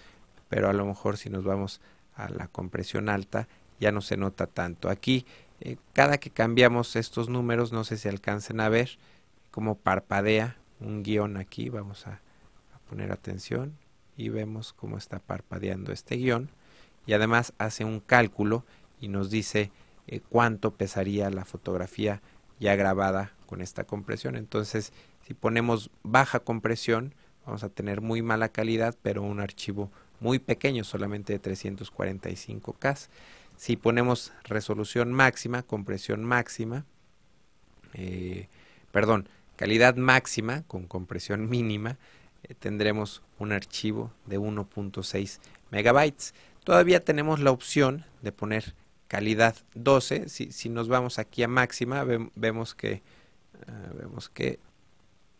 pero 0.49 0.69
a 0.69 0.73
lo 0.73 0.85
mejor 0.85 1.17
si 1.17 1.29
nos 1.29 1.43
vamos 1.43 1.81
a 2.15 2.29
la 2.29 2.47
compresión 2.47 3.09
alta 3.09 3.47
ya 3.79 3.91
no 3.91 4.01
se 4.01 4.17
nota 4.17 4.47
tanto. 4.47 4.89
Aquí, 4.89 5.25
eh, 5.61 5.77
cada 5.93 6.17
que 6.17 6.29
cambiamos 6.29 6.95
estos 6.95 7.29
números, 7.29 7.71
no 7.71 7.83
sé 7.83 7.97
si 7.97 8.09
alcancen 8.09 8.59
a 8.59 8.69
ver 8.69 8.97
cómo 9.51 9.75
parpadea 9.75 10.57
un 10.79 11.03
guion 11.03 11.37
aquí. 11.37 11.69
Vamos 11.69 12.07
a 12.07 12.19
poner 12.89 13.11
atención 13.11 13.77
y 14.17 14.29
vemos 14.29 14.73
cómo 14.73 14.97
está 14.97 15.19
parpadeando 15.19 15.93
este 15.93 16.17
guion 16.17 16.49
y 17.05 17.13
además 17.13 17.53
hace 17.57 17.85
un 17.85 18.01
cálculo 18.01 18.65
y 18.99 19.07
nos 19.07 19.29
dice 19.29 19.71
eh, 20.07 20.19
cuánto 20.27 20.71
pesaría 20.71 21.29
la 21.29 21.45
fotografía 21.45 22.21
ya 22.59 22.75
grabada 22.75 23.31
con 23.45 23.61
esta 23.61 23.85
compresión. 23.85 24.35
Entonces, 24.35 24.91
si 25.29 25.35
ponemos 25.35 25.91
baja 26.01 26.39
compresión, 26.39 27.13
vamos 27.45 27.63
a 27.63 27.69
tener 27.69 28.01
muy 28.01 28.23
mala 28.23 28.49
calidad, 28.49 28.95
pero 29.03 29.21
un 29.21 29.39
archivo 29.39 29.91
muy 30.19 30.39
pequeño, 30.39 30.83
solamente 30.83 31.37
de 31.37 31.39
345K. 31.39 33.09
Si 33.55 33.75
ponemos 33.75 34.33
resolución 34.43 35.13
máxima, 35.13 35.61
compresión 35.61 36.23
máxima, 36.23 36.83
eh, 37.93 38.47
perdón, 38.91 39.29
calidad 39.55 39.97
máxima 39.97 40.63
con 40.63 40.87
compresión 40.87 41.47
mínima, 41.51 41.99
eh, 42.41 42.55
tendremos 42.57 43.21
un 43.37 43.51
archivo 43.51 44.11
de 44.25 44.39
1.6 44.39 45.37
megabytes. 45.69 46.33
Todavía 46.63 47.05
tenemos 47.05 47.39
la 47.39 47.51
opción 47.51 48.03
de 48.23 48.31
poner 48.31 48.73
calidad 49.07 49.55
12. 49.75 50.27
Si, 50.27 50.51
si 50.51 50.69
nos 50.69 50.87
vamos 50.87 51.19
aquí 51.19 51.43
a 51.43 51.47
máxima, 51.47 52.03
vemos 52.33 52.73
que 52.73 53.03
ah, 53.67 53.93
vemos 53.95 54.27
que 54.29 54.57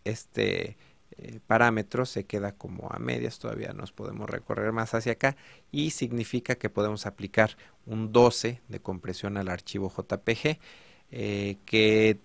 este 0.06 0.78
eh, 1.22 1.40
parámetro 1.48 2.06
se 2.06 2.24
queda 2.24 2.54
como 2.54 2.90
a 2.92 3.00
medias, 3.00 3.40
todavía 3.40 3.74
nos 3.74 3.92
podemos 3.92 4.30
recorrer 4.30 4.72
más 4.72 4.94
hacia 4.94 5.14
acá 5.14 5.36
y 5.72 5.90
significa 5.90 6.56
que 6.56 6.70
podemos 6.70 7.06
aplicar 7.06 7.58
un 7.86 8.14
12 8.14 8.62
de 8.68 8.80
compresión 8.80 9.36
al 9.36 9.50
archivo 9.50 9.92
JPG 9.92 10.60
eh, 11.12 11.58
que 11.66 12.20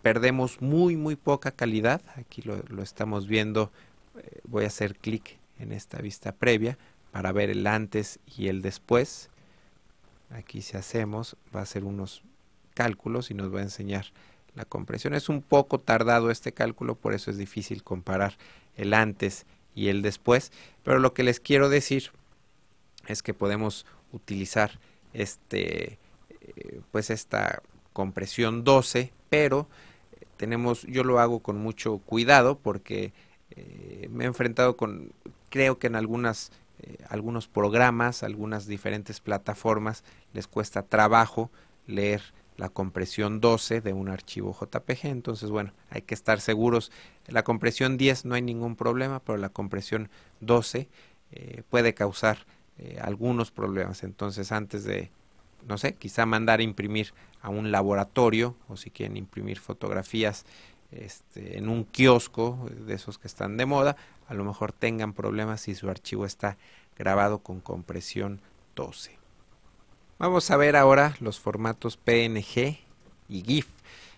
perdemos 0.00 0.62
muy 0.62 0.96
muy 0.96 1.16
poca 1.16 1.50
calidad, 1.50 2.00
aquí 2.16 2.40
lo, 2.42 2.82
estamos 2.82 3.26
viendo, 3.26 3.70
eh, 4.16 4.40
voy 4.44 4.64
a 4.64 4.68
hacer 4.68 4.96
clic 4.96 5.38
en 5.58 5.72
esta 5.72 5.98
vista 5.98 6.32
previa 6.32 6.78
para 7.10 7.32
ver 7.32 7.50
el 7.50 7.66
antes 7.66 8.18
y 8.36 8.48
el 8.48 8.62
después, 8.62 9.28
aquí 10.30 10.62
si 10.62 10.76
hacemos 10.76 11.36
va 11.54 11.60
a 11.60 11.64
hacer 11.64 11.84
unos 11.84 12.22
cálculos 12.72 13.30
y 13.30 13.34
nos 13.34 13.52
va 13.52 13.58
a 13.58 13.64
enseñar 13.64 14.06
la 14.58 14.64
compresión. 14.64 15.14
Es 15.14 15.28
un 15.28 15.40
poco 15.40 15.78
tardado 15.78 16.30
este 16.30 16.52
cálculo, 16.52 16.96
por 16.96 17.14
eso 17.14 17.30
es 17.30 17.38
difícil 17.38 17.84
comparar 17.84 18.36
el 18.76 18.92
antes 18.92 19.46
y 19.74 19.88
el 19.88 20.02
después, 20.02 20.52
pero 20.82 20.98
lo 20.98 21.14
que 21.14 21.22
les 21.22 21.38
quiero 21.40 21.68
decir 21.68 22.10
es 23.06 23.22
que 23.22 23.32
podemos 23.32 23.86
utilizar 24.12 24.80
este 25.14 25.98
eh, 26.40 26.80
pues 26.90 27.10
esta 27.10 27.62
compresión 27.92 28.64
12, 28.64 29.12
pero 29.30 29.68
eh, 30.12 30.26
tenemos 30.36 30.82
yo 30.82 31.04
lo 31.04 31.20
hago 31.20 31.38
con 31.38 31.56
mucho 31.56 31.98
cuidado 31.98 32.58
porque 32.58 33.12
eh, 33.52 34.08
me 34.10 34.24
he 34.24 34.26
enfrentado 34.26 34.76
con 34.76 35.12
creo 35.48 35.78
que 35.78 35.86
en 35.86 35.96
algunas 35.96 36.52
algunos 37.08 37.48
programas, 37.48 38.22
algunas 38.22 38.68
diferentes 38.68 39.18
plataformas 39.18 40.04
les 40.32 40.46
cuesta 40.46 40.82
trabajo 40.82 41.50
leer 41.88 42.22
la 42.58 42.68
compresión 42.68 43.40
12 43.40 43.80
de 43.80 43.92
un 43.94 44.08
archivo 44.10 44.52
JPG. 44.52 45.06
Entonces, 45.06 45.48
bueno, 45.48 45.72
hay 45.90 46.02
que 46.02 46.14
estar 46.14 46.40
seguros. 46.40 46.92
La 47.26 47.44
compresión 47.44 47.96
10 47.96 48.26
no 48.26 48.34
hay 48.34 48.42
ningún 48.42 48.76
problema, 48.76 49.20
pero 49.20 49.38
la 49.38 49.48
compresión 49.48 50.10
12 50.40 50.88
eh, 51.30 51.62
puede 51.70 51.94
causar 51.94 52.46
eh, 52.76 52.98
algunos 53.00 53.52
problemas. 53.52 54.02
Entonces, 54.02 54.50
antes 54.50 54.84
de, 54.84 55.10
no 55.66 55.78
sé, 55.78 55.94
quizá 55.94 56.26
mandar 56.26 56.58
a 56.58 56.64
imprimir 56.64 57.14
a 57.40 57.48
un 57.48 57.70
laboratorio 57.70 58.56
o 58.68 58.76
si 58.76 58.90
quieren 58.90 59.16
imprimir 59.16 59.60
fotografías 59.60 60.44
este, 60.90 61.58
en 61.58 61.68
un 61.68 61.84
kiosco 61.84 62.68
de 62.86 62.94
esos 62.94 63.18
que 63.18 63.28
están 63.28 63.56
de 63.56 63.66
moda, 63.66 63.96
a 64.26 64.34
lo 64.34 64.44
mejor 64.44 64.72
tengan 64.72 65.12
problemas 65.12 65.60
si 65.60 65.76
su 65.76 65.88
archivo 65.88 66.26
está 66.26 66.58
grabado 66.96 67.38
con 67.38 67.60
compresión 67.60 68.40
12. 68.74 69.16
Vamos 70.18 70.50
a 70.50 70.56
ver 70.56 70.74
ahora 70.74 71.14
los 71.20 71.38
formatos 71.38 71.96
PNG 71.96 72.80
y 73.28 73.42
GIF. 73.42 73.68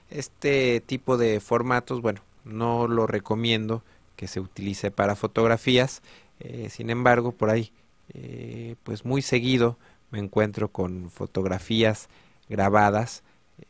Este 0.09 0.81
tipo 0.81 1.19
de 1.19 1.41
formatos, 1.41 2.01
bueno, 2.01 2.23
no 2.43 2.89
lo 2.89 3.07
recomiendo 3.07 3.83
que 4.17 4.27
se 4.27 4.41
utilice 4.41 4.91
para 4.91 5.15
fotografías. 5.15 6.01
Eh, 6.39 6.69
sin 6.71 6.89
embargo, 6.89 7.33
por 7.33 7.51
ahí, 7.51 7.71
eh, 8.15 8.77
pues 8.83 9.05
muy 9.05 9.21
seguido 9.21 9.77
me 10.11 10.19
encuentro 10.19 10.69
con 10.69 11.11
fotografías 11.11 12.09
grabadas 12.49 13.23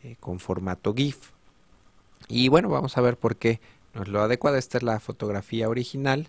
eh, 0.05 0.15
con 0.21 0.39
formato 0.39 0.95
GIF. 0.95 1.33
Y 2.29 2.47
bueno, 2.49 2.69
vamos 2.69 2.97
a 2.97 3.01
ver 3.01 3.17
por 3.17 3.35
qué 3.35 3.61
no 3.93 4.03
es 4.03 4.09
lo 4.09 4.23
adecuado. 4.23 4.57
Esta 4.57 4.79
es 4.79 4.85
la 4.85 5.01
fotografía 5.01 5.69
original, 5.69 6.29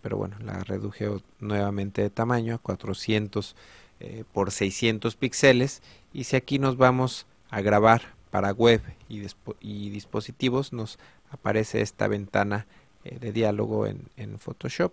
pero 0.00 0.16
bueno, 0.16 0.36
la 0.40 0.64
reduje 0.64 1.08
nuevamente 1.38 2.02
de 2.02 2.10
tamaño 2.10 2.56
a 2.56 2.58
400 2.58 3.54
eh, 3.98 4.24
por 4.34 4.50
600 4.50 5.16
píxeles 5.16 5.80
y 6.12 6.24
si 6.24 6.36
aquí 6.36 6.58
nos 6.58 6.76
vamos 6.76 7.26
a 7.48 7.62
grabar 7.62 8.14
para 8.30 8.52
web 8.52 8.82
y, 9.08 9.88
dispositivos 9.88 10.74
nos 10.74 10.98
aparece 11.30 11.80
esta 11.80 12.06
ventana 12.06 12.66
eh, 13.04 13.16
de 13.18 13.32
diálogo 13.32 13.86
en, 13.86 14.38
Photoshop. 14.38 14.92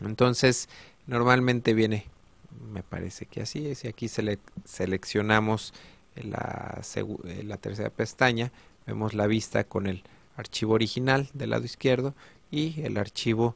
Entonces 0.00 0.68
normalmente 1.06 1.72
viene 1.72 2.06
me 2.72 2.82
parece 2.82 3.26
que 3.26 3.42
así 3.42 3.68
es 3.68 3.84
y 3.84 3.88
aquí 3.88 4.08
seleccionamos 4.08 5.72
la, 6.16 6.82
eh, 6.96 7.42
la 7.44 7.56
tercera 7.56 7.90
pestaña 7.90 8.50
vemos 8.84 9.14
la 9.14 9.28
vista 9.28 9.62
con 9.62 9.86
el 9.86 10.02
archivo 10.36 10.74
original 10.74 11.28
del 11.34 11.50
lado 11.50 11.64
izquierdo 11.64 12.16
y 12.50 12.80
el 12.82 12.96
archivo 12.96 13.54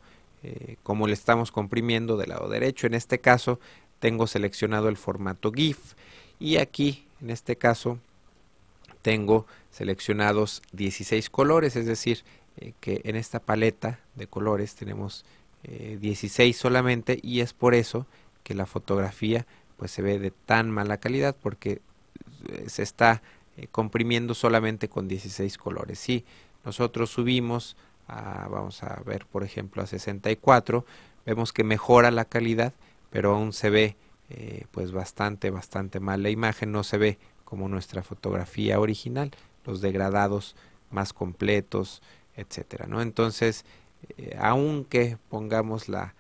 como 0.83 1.07
le 1.07 1.15
estamos 1.15 1.51
comprimiendo 1.51 2.19
del 2.19 2.29
lado 2.29 2.51
derecho. 2.51 2.87
En 2.87 2.93
este 2.93 3.19
caso 3.19 3.59
tengo 4.05 4.27
seleccionado 4.27 4.91
el 4.91 4.99
formato 4.99 5.51
GIF 5.51 5.95
y 6.39 6.59
aquí 6.59 7.07
en 7.23 7.31
este 7.31 7.57
caso 7.57 7.99
tengo 9.01 9.47
seleccionados 9.71 10.61
16 10.73 11.31
colores, 11.31 11.75
es 11.75 11.87
decir, 11.87 12.23
eh, 12.59 12.75
que 12.81 13.01
en 13.05 13.17
esta 13.17 13.41
paleta 13.41 14.01
de 14.15 14.27
colores 14.27 14.75
tenemos 14.75 15.25
16 15.63 16.39
eh, 16.39 16.59
solamente 16.59 17.19
y 17.23 17.41
es 17.41 17.55
por 17.55 17.75
eso 17.75 18.07
que 18.43 18.53
la 18.53 18.67
fotografía 18.67 19.47
pues 19.79 19.91
se 19.93 20.03
ve 20.03 20.19
de 20.19 20.33
tan 20.33 20.71
mala 20.71 20.99
calidad 20.99 21.35
porque 21.43 21.81
eh, 22.51 22.65
se 22.67 22.83
está 22.83 23.23
comprimiendo 23.71 24.35
solamente 24.35 24.91
con 24.91 25.09
16 25.09 25.57
colores. 25.57 25.99
Si 25.99 26.27
nosotros 26.63 27.09
subimos 27.09 27.75
a, 28.07 28.49
vamos 28.49 28.83
a 28.83 29.03
ver 29.07 29.25
por 29.25 29.45
ejemplo 29.45 29.83
a 29.83 29.87
64, 29.87 30.85
vemos 31.25 31.55
que 31.55 31.65
mejora 31.65 32.11
la 32.11 32.27
calidad 32.27 32.75
pero 33.15 33.37
aún 33.37 33.53
se 33.53 33.71
ve 33.71 33.97
eh, 34.29 34.67
pues 34.73 34.91
bastante, 34.91 35.51
bastante 35.51 36.01
mal 36.01 36.25
la 36.25 36.31
imagen, 36.31 36.73
no 36.73 36.83
se 36.83 36.99
ve 36.99 37.19
como 37.45 37.69
nuestra 37.69 38.03
fotografía 38.03 38.81
original, 38.81 39.31
los 39.65 39.81
degradados 39.81 40.57
más 40.91 41.13
completos, 41.13 42.03
etcétera, 42.35 42.89
¿no? 42.89 43.01
Entonces, 43.01 43.67
eh, 44.19 44.37
aunque 44.41 45.17
pongamos 45.29 45.89
la, 45.89 46.17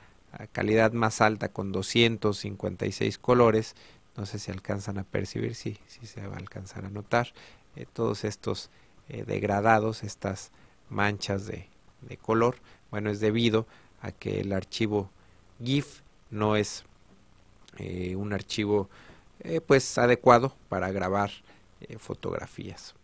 calidad 0.53 0.93
más 0.93 1.21
alta 1.21 1.49
con 1.49 1.73
256 1.73 3.19
colores, 3.19 3.75
no 4.17 4.25
sé 4.25 4.39
si 4.39 4.53
alcanzan 4.53 4.99
a 4.99 5.03
percibir, 5.03 5.57
sí, 5.57 5.79
sí 5.89 6.07
se 6.07 6.25
va 6.29 6.35
a 6.37 6.39
alcanzar 6.39 6.85
a 6.85 6.91
notar, 6.91 7.33
eh, 7.75 7.87
todos 7.93 8.23
estos 8.23 8.71
degradados, 9.09 10.05
estas 10.05 10.53
manchas 10.91 11.47
de, 11.47 11.69
de 12.03 12.17
color, 12.19 12.59
bueno, 12.93 13.11
es 13.11 13.19
debido 13.19 13.67
a 14.01 14.13
que 14.13 14.41
el 14.41 14.53
archivo 14.53 15.11
GIF 15.61 16.04
no 16.31 16.57
es 16.57 16.85
eh, 17.79 18.15
un 18.17 18.33
archivo 18.33 18.89
eh, 19.41 19.61
pues 19.61 19.99
adecuado 19.99 20.55
para 20.69 20.93
grabar 20.93 21.31
eh, 21.81 21.99
fotografías. 21.99 22.95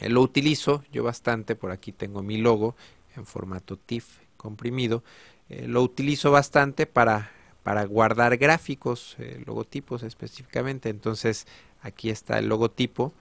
lo 0.00 0.20
utilizo 0.20 0.82
yo 0.92 1.04
bastante, 1.04 1.54
por 1.54 1.70
aquí 1.70 1.92
tengo 1.92 2.22
mi 2.22 2.38
logo 2.38 2.74
en 3.16 3.24
formato 3.24 3.76
TIFF 3.76 4.06
comprimido. 4.36 5.02
lo 5.48 5.82
utilizo 5.82 6.30
bastante 6.30 6.86
para, 6.86 7.30
para 7.62 7.84
guardar 7.84 8.36
gráficos, 8.36 9.16
logotipos 9.46 10.02
específicamente. 10.02 10.88
Entonces 10.90 11.46
aquí 11.82 12.10
está 12.10 12.38
el 12.38 12.48
logotipo. 12.48 13.12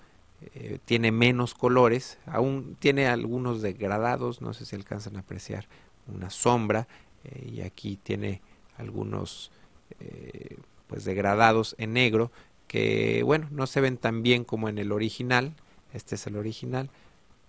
tiene 0.86 1.12
menos 1.12 1.56
colores, 1.56 2.20
aún 2.28 2.76
tiene 2.80 3.08
algunos 3.08 3.62
degradados, 3.62 4.42
no 4.42 4.54
sé 4.54 4.66
si 4.66 4.76
alcanzan 4.76 5.16
a 5.16 5.22
apreciar 5.22 5.68
una 6.08 6.30
sombra 6.30 6.88
y 7.44 7.62
aquí 7.62 7.98
tiene 7.98 8.42
algunos 8.78 9.52
eh, 10.00 10.58
pues 10.88 11.06
degradados 11.06 11.76
en 11.78 11.94
negro 11.94 12.32
que 12.68 13.24
bueno 13.24 13.48
no 13.52 13.68
se 13.68 13.82
ven 13.82 13.98
tan 13.98 14.24
bien 14.24 14.44
como 14.44 14.70
en 14.70 14.78
el 14.78 14.92
original. 14.92 15.54
Este 15.94 16.16
es 16.16 16.28
el 16.28 16.38
original 16.38 16.90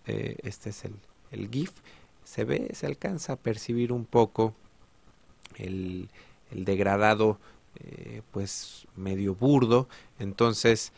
eh, 0.07 0.37
este 0.43 0.71
es 0.71 0.85
el, 0.85 1.49
GIF. 1.51 1.73
Se 2.25 2.45
ve 2.45 2.71
se 2.73 2.87
alcanza 2.87 3.35
a 3.35 3.37
percibir 3.37 3.93
un 3.93 4.05
poco 4.05 4.55
el, 5.57 6.09
el 6.51 6.64
degradado 6.64 7.38
eh, 7.77 8.23
pues 8.31 8.87
medio 8.97 9.35
burdo. 9.35 9.88
Entonces 10.19 10.93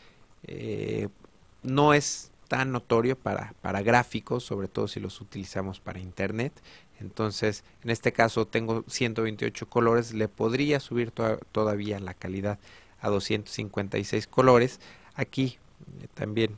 no 1.61 1.93
es 1.93 2.31
tan 2.47 2.71
notorio 2.71 3.17
para, 3.17 3.53
para 3.61 3.81
gráficos 3.81 4.43
sobre 4.43 4.67
todo 4.67 4.87
si 4.87 4.99
los 4.99 5.21
utilizamos 5.21 5.79
para 5.79 5.99
internet 5.99 6.51
entonces, 7.01 7.63
en 7.83 7.89
este 7.89 8.13
caso 8.13 8.45
tengo 8.45 8.83
128 8.87 9.67
colores, 9.67 10.13
le 10.13 10.27
podría 10.27 10.79
subir 10.79 11.11
todavía 11.51 11.99
la 11.99 12.13
calidad 12.13 12.59
a 12.99 13.09
256 13.09 14.27
colores. 14.27 14.79
Aquí 15.15 15.57
eh, 16.01 16.07
también 16.13 16.57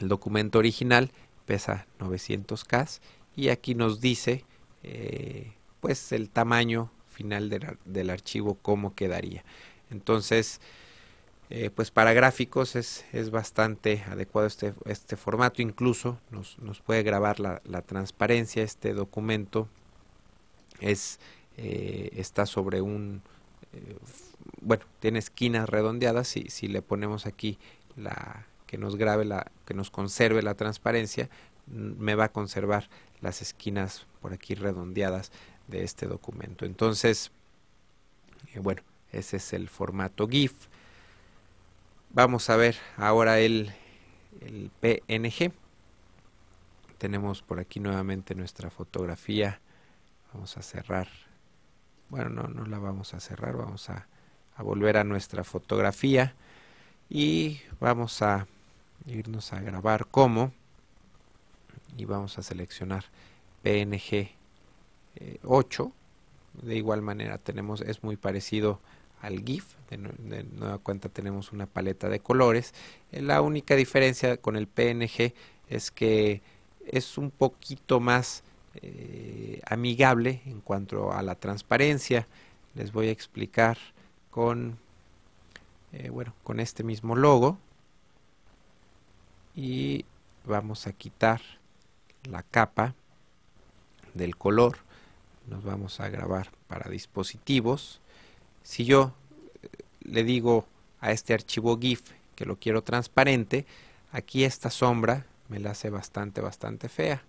el 0.00 0.08
documento 0.08 0.58
original 0.58 1.10
pesa 1.44 1.86
900K 2.00 3.00
y 3.36 3.48
aquí 3.48 3.74
nos 3.74 4.00
dice 4.00 4.44
eh, 4.82 5.52
pues 5.80 6.12
el 6.12 6.30
tamaño 6.30 6.90
final 7.08 7.50
del, 7.84 8.10
archivo 8.10 8.56
cómo 8.62 8.94
quedaría. 8.94 9.44
Entonces, 9.90 10.60
eh, 11.54 11.70
pues 11.70 11.90
para 11.90 12.12
gráficos 12.12 12.76
es, 12.76 13.04
es 13.12 13.30
bastante 13.30 14.02
adecuado 14.08 14.46
este, 14.46 14.72
este 14.86 15.16
formato, 15.16 15.60
incluso 15.60 16.18
nos, 16.30 16.58
nos 16.58 16.80
puede 16.80 17.02
grabar 17.02 17.40
la, 17.40 17.60
la, 17.64 17.82
transparencia, 17.82 18.62
este 18.62 18.94
documento 18.94 19.68
es, 20.80 21.20
está 21.56 22.46
sobre 22.46 22.80
un, 22.80 23.22
bueno, 24.60 24.84
tiene 25.00 25.18
esquinas 25.18 25.68
redondeadas. 25.68 26.36
Y 26.36 26.48
si 26.50 26.68
le 26.68 26.82
ponemos 26.82 27.26
aquí 27.26 27.58
la 27.96 28.46
que 28.66 28.78
nos 28.78 28.96
grabe 28.96 29.26
la 29.26 29.50
que 29.66 29.74
nos 29.74 29.90
conserve 29.90 30.42
la 30.42 30.54
transparencia 30.54 31.28
me 31.66 32.14
va 32.14 32.24
a 32.24 32.32
conservar 32.32 32.88
las 33.20 33.42
esquinas 33.42 34.06
por 34.22 34.32
aquí 34.32 34.54
redondeadas 34.54 35.30
de 35.68 35.84
este 35.84 36.06
documento. 36.06 36.64
Entonces 36.64 37.32
eh, 38.54 38.60
bueno 38.60 38.82
ese 39.10 39.36
es 39.36 39.52
el 39.52 39.68
formato 39.68 40.26
GIF 40.26 40.54
vamos 42.12 42.50
a 42.50 42.56
ver 42.56 42.76
ahora 42.96 43.38
el, 43.38 43.72
el 44.40 44.70
PNG 44.80 45.52
tenemos 46.98 47.42
por 47.42 47.58
aquí 47.58 47.80
nuevamente 47.80 48.34
nuestra 48.34 48.70
fotografía. 48.70 49.60
Vamos 50.32 50.56
a 50.56 50.62
cerrar. 50.62 51.08
Bueno 52.08 52.30
no 52.30 52.48
no 52.48 52.64
la 52.66 52.78
vamos 52.78 53.12
a 53.14 53.20
cerrar. 53.20 53.56
Vamos 53.56 53.90
a 53.90 54.06
a 54.56 54.62
volver 54.62 54.96
a 54.96 55.04
nuestra 55.04 55.44
fotografía. 55.44 56.34
Y 57.08 57.60
vamos 57.80 58.22
a 58.22 58.46
irnos 59.06 59.52
a 59.52 59.60
grabar 59.60 60.06
como. 60.06 60.52
Y 61.96 62.04
vamos 62.04 62.38
a 62.38 62.42
seleccionar 62.42 63.04
PNG 63.62 64.30
8 65.44 65.92
eh, 65.92 66.62
de 66.66 66.76
igual 66.76 67.02
manera 67.02 67.38
tenemos 67.38 67.80
es 67.82 68.02
muy 68.02 68.16
parecido 68.16 68.80
al 69.22 69.44
GIF 69.44 69.76
de, 69.88 70.44
nueva 70.44 70.78
cuenta 70.78 71.08
tenemos 71.08 71.52
una 71.52 71.66
paleta 71.66 72.08
de 72.08 72.20
colores. 72.20 72.74
Eh, 73.12 73.22
la 73.22 73.40
única 73.40 73.76
diferencia 73.76 74.36
con 74.36 74.56
el 74.56 74.66
PNG 74.66 75.32
es 75.68 75.90
que 75.90 76.42
es 76.86 77.16
un 77.16 77.30
poquito 77.30 78.00
más 78.00 78.42
eh, 78.74 79.60
amigable 79.66 80.42
en 80.46 80.60
cuanto 80.60 81.12
a 81.12 81.22
la 81.22 81.36
transparencia. 81.36 82.26
Les 82.74 82.92
voy 82.92 83.08
a 83.08 83.12
explicar 83.12 83.78
con, 84.30 84.78
eh, 85.92 86.10
bueno, 86.10 86.34
con 86.42 86.58
este 86.58 86.82
mismo 86.82 87.14
logo. 87.14 87.58
Y 89.54 90.04
vamos 90.44 90.88
a 90.88 90.92
quitar 90.92 91.40
la 92.24 92.42
capa 92.42 92.94
del 94.14 94.36
color. 94.36 94.78
Nos 95.46 95.62
vamos 95.62 96.00
a 96.00 96.08
grabar 96.08 96.50
para 96.66 96.90
dispositivos 96.90 98.01
si 98.62 98.84
yo 98.84 99.12
eh, 99.62 99.68
le 100.02 100.24
digo 100.24 100.66
a 101.00 101.12
este 101.12 101.34
archivo 101.34 101.78
GIF 101.78 102.02
que 102.34 102.44
lo 102.44 102.56
quiero 102.56 102.82
transparente 102.82 103.66
aquí 104.12 104.44
esta 104.44 104.70
sombra 104.70 105.26
me 105.48 105.58
la 105.58 105.70
hace 105.70 105.90
bastante 105.90 106.40
bastante 106.40 106.88
fea 106.88 107.22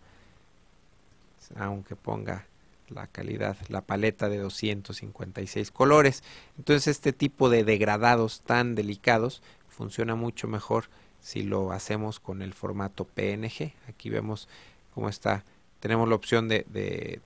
aunque 1.56 1.96
ponga 1.96 2.46
la 2.89 3.08
calidad, 3.08 3.58
la 3.69 3.82
paleta 3.82 4.30
de 4.30 4.38
256 4.38 5.72
colores. 5.72 6.24
Entonces 6.58 6.88
este 6.88 7.13
tipo 7.13 7.50
de 7.50 7.63
degradados 7.63 8.41
tan 8.41 8.76
delicados 8.76 9.41
funciona 9.67 10.15
mucho 10.15 10.48
mejor 10.48 10.86
si 11.22 11.43
lo 11.43 11.72
hacemos 11.72 12.19
con 12.19 12.41
el 12.41 12.54
formato 12.54 13.06
PNG. 13.06 13.74
Aquí 13.88 14.10
vemos 14.10 14.48
cómo 14.93 15.10
está. 15.10 15.43
Tenemos 15.80 16.08
la 16.08 16.15
opción 16.15 16.48
de, 16.48 17.22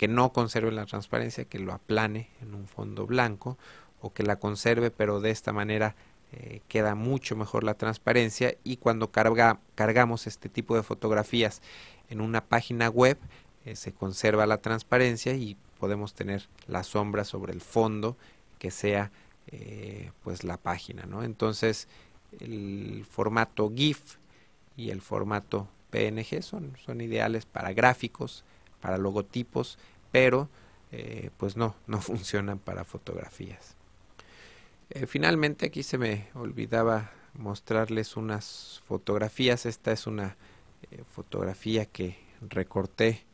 que 0.00 0.08
no 0.08 0.32
conserve 0.32 0.72
la 0.72 0.86
transparencia, 0.86 1.44
que 1.44 1.58
lo 1.58 1.74
aplane 1.74 2.30
en 2.40 2.54
un 2.54 2.66
fondo 2.66 3.06
blanco 3.06 3.58
o 4.00 4.14
que 4.14 4.22
la 4.22 4.36
conserve, 4.36 4.90
pero 4.90 5.20
de 5.20 5.30
esta 5.30 5.52
manera 5.52 5.94
eh, 6.32 6.62
queda 6.68 6.94
mucho 6.94 7.36
mejor 7.36 7.64
la 7.64 7.74
transparencia 7.74 8.56
y 8.64 8.78
cuando 8.78 9.10
carga, 9.10 9.60
cargamos 9.74 10.26
este 10.26 10.48
tipo 10.48 10.74
de 10.74 10.82
fotografías 10.82 11.60
en 12.08 12.22
una 12.22 12.42
página 12.42 12.88
web 12.88 13.18
eh, 13.66 13.76
se 13.76 13.92
conserva 13.92 14.46
la 14.46 14.62
transparencia 14.62 15.34
y 15.34 15.58
podemos 15.78 16.14
tener 16.14 16.48
la 16.66 16.82
sombra 16.82 17.24
sobre 17.24 17.52
el 17.52 17.60
fondo 17.60 18.16
que 18.58 18.70
sea 18.70 19.10
eh, 19.48 20.12
pues 20.24 20.44
la 20.44 20.56
página 20.56 21.04
¿no? 21.04 21.24
entonces 21.24 21.88
el 22.38 23.04
formato 23.04 23.70
GIF 23.76 24.16
y 24.78 24.88
el 24.88 25.02
formato 25.02 25.68
PNG 25.90 26.42
son 26.42 27.00
ideales 27.02 27.44
para 27.44 27.74
gráficos 27.74 28.44
para 28.80 28.98
logotipos 28.98 29.78
pero 30.12 30.48
eh, 30.92 31.30
pues 31.36 31.56
no 31.56 31.74
no 31.86 32.00
funcionan 32.00 32.58
para 32.58 32.84
fotografías. 32.84 33.76
Finalmente 35.06 35.66
aquí 35.66 35.84
se 35.84 35.98
me 35.98 36.26
olvidaba 36.34 37.12
mostrarles 37.34 38.16
unas 38.16 38.82
fotografías. 38.88 39.64
Esta 39.64 39.92
es 39.92 40.08
una 40.08 40.36
fotografía 41.14 41.86
que 41.86 42.18
recorté 42.40 43.24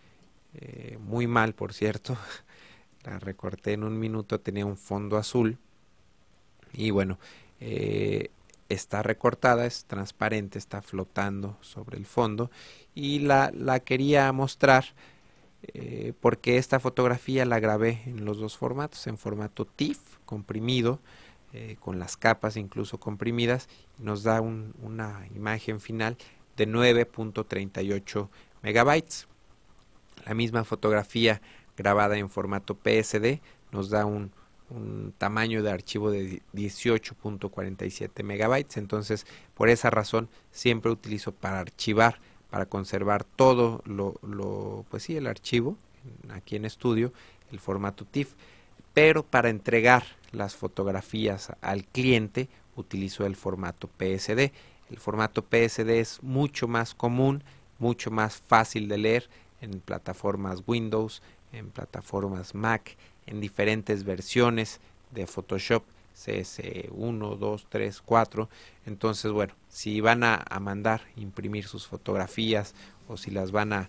eh, 0.58 0.96
muy 1.00 1.26
mal 1.26 1.54
por 1.54 1.74
cierto, 1.74 2.16
la 3.04 3.18
recorté 3.18 3.74
en 3.74 3.84
un 3.84 3.98
minuto, 3.98 4.40
tenía 4.40 4.64
un 4.64 4.76
fondo 4.76 5.18
azul. 5.18 5.58
Y 6.72 6.90
bueno, 6.90 7.18
eh, 7.60 8.30
está 8.68 9.02
recortada, 9.02 9.66
es 9.66 9.84
transparente, 9.84 10.58
está 10.58 10.82
flotando 10.82 11.58
sobre 11.60 11.98
el 11.98 12.06
fondo. 12.06 12.50
Y 12.94 13.20
la, 13.20 13.50
la 13.54 13.80
quería 13.80 14.32
mostrar 14.32 14.86
eh, 15.74 16.12
porque 16.20 16.58
esta 16.58 16.80
fotografía 16.80 17.44
la 17.44 17.60
grabé 17.60 18.02
en 18.06 18.24
los 18.24 18.38
dos 18.38 18.56
formatos, 18.56 19.06
en 19.06 19.18
formato 19.18 19.64
TIFF 19.64 20.00
comprimido, 20.24 21.00
con 21.80 21.98
las 21.98 22.18
capas 22.18 22.58
incluso 22.58 23.00
comprimidas, 23.00 23.70
nos 23.98 24.22
da 24.24 24.42
una 24.42 25.26
imagen 25.34 25.80
final 25.80 26.18
de 26.56 26.68
9.38 26.68 28.28
megabytes. 28.62 29.26
La 30.26 30.34
misma 30.34 30.64
fotografía 30.64 31.40
grabada 31.76 32.16
en 32.16 32.28
formato 32.28 32.74
PSD 32.74 33.40
nos 33.70 33.90
da 33.90 34.06
un, 34.06 34.32
tamaño 35.18 35.62
de 35.62 35.70
archivo 35.70 36.10
de 36.10 36.42
18.47 36.52 38.24
megabytes. 38.24 38.78
Entonces, 38.78 39.24
por 39.54 39.68
esa 39.68 39.90
razón, 39.90 40.28
siempre 40.50 40.90
utilizo 40.90 41.30
para 41.30 41.60
archivar, 41.60 42.18
para 42.50 42.66
conservar 42.66 43.24
todo 43.24 43.82
lo, 43.84 44.84
pues 44.90 45.04
sí, 45.04 45.16
el 45.16 45.26
archivo 45.26 45.76
aquí 46.30 46.56
en 46.56 46.64
estudio, 46.64 47.12
el 47.50 47.58
formato 47.58 48.04
TIFF. 48.04 48.34
Pero 48.94 49.22
para 49.24 49.50
entregar 49.50 50.04
las 50.32 50.54
fotografías 50.54 51.52
al 51.60 51.84
cliente, 51.84 52.48
utilizo 52.76 53.26
el 53.26 53.36
formato 53.36 53.88
PSD. 53.88 54.52
El 54.90 54.98
formato 54.98 55.42
PSD 55.42 55.90
es 55.90 56.22
mucho 56.22 56.68
más 56.68 56.94
común, 56.94 57.42
mucho 57.78 58.10
más 58.10 58.36
fácil 58.36 58.88
de 58.88 58.98
leer 58.98 59.28
en 59.60 59.80
plataformas 59.80 60.62
Windows, 60.66 61.22
en 61.52 61.70
plataformas 61.70 62.54
Mac, 62.54 62.96
en 63.26 63.40
diferentes 63.40 64.04
versiones 64.04 64.80
de 65.12 65.26
Photoshop 65.26 65.82
CS1, 66.16 67.38
2, 67.38 67.66
3, 67.68 68.02
4. 68.04 68.48
Entonces, 68.86 69.32
bueno, 69.32 69.54
si 69.68 70.00
van 70.00 70.24
a, 70.24 70.44
mandar 70.60 71.02
imprimir 71.16 71.66
sus 71.66 71.86
fotografías 71.86 72.74
o 73.08 73.16
si 73.16 73.30
las 73.30 73.52
van 73.52 73.72
a, 73.72 73.88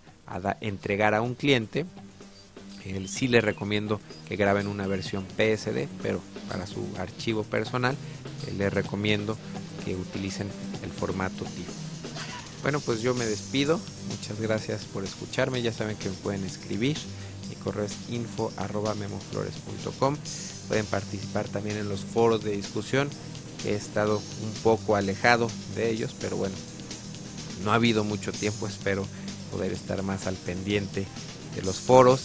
entregar 0.60 1.14
a 1.14 1.22
un 1.22 1.34
cliente, 1.34 1.86
el 2.84 3.08
sí 3.08 3.28
les 3.28 3.42
recomiendo 3.42 4.00
que 4.28 4.36
graben 4.36 4.66
una 4.66 4.86
versión 4.86 5.24
PSD, 5.24 5.88
pero 6.02 6.20
para 6.48 6.66
su 6.66 6.86
archivo 6.98 7.44
personal 7.44 7.96
eh, 8.46 8.54
les 8.56 8.72
recomiendo 8.72 9.36
que 9.84 9.96
utilicen 9.96 10.48
el 10.82 10.90
formato 10.90 11.44
TIFF. 11.44 11.88
Bueno, 12.62 12.80
pues 12.80 13.02
yo 13.02 13.14
me 13.14 13.24
despido. 13.24 13.80
Muchas 14.08 14.40
gracias 14.40 14.84
por 14.84 15.04
escucharme. 15.04 15.62
Ya 15.62 15.72
saben 15.72 15.96
que 15.96 16.08
me 16.08 16.16
pueden 16.16 16.44
escribir. 16.44 16.96
Mi 17.48 17.56
correo 17.56 17.84
es 17.84 17.96
info 18.10 18.52
Pueden 20.68 20.86
participar 20.86 21.48
también 21.48 21.76
en 21.78 21.88
los 21.88 22.00
foros 22.00 22.44
de 22.44 22.52
discusión. 22.52 23.08
He 23.64 23.74
estado 23.74 24.18
un 24.18 24.52
poco 24.62 24.96
alejado 24.96 25.50
de 25.74 25.90
ellos, 25.90 26.14
pero 26.20 26.36
bueno, 26.36 26.54
no 27.64 27.72
ha 27.72 27.74
habido 27.74 28.04
mucho 28.04 28.32
tiempo. 28.32 28.66
Espero 28.66 29.04
poder 29.50 29.72
estar 29.72 30.02
más 30.02 30.26
al 30.26 30.36
pendiente 30.36 31.06
de 31.54 31.62
los 31.62 31.76
foros 31.76 32.20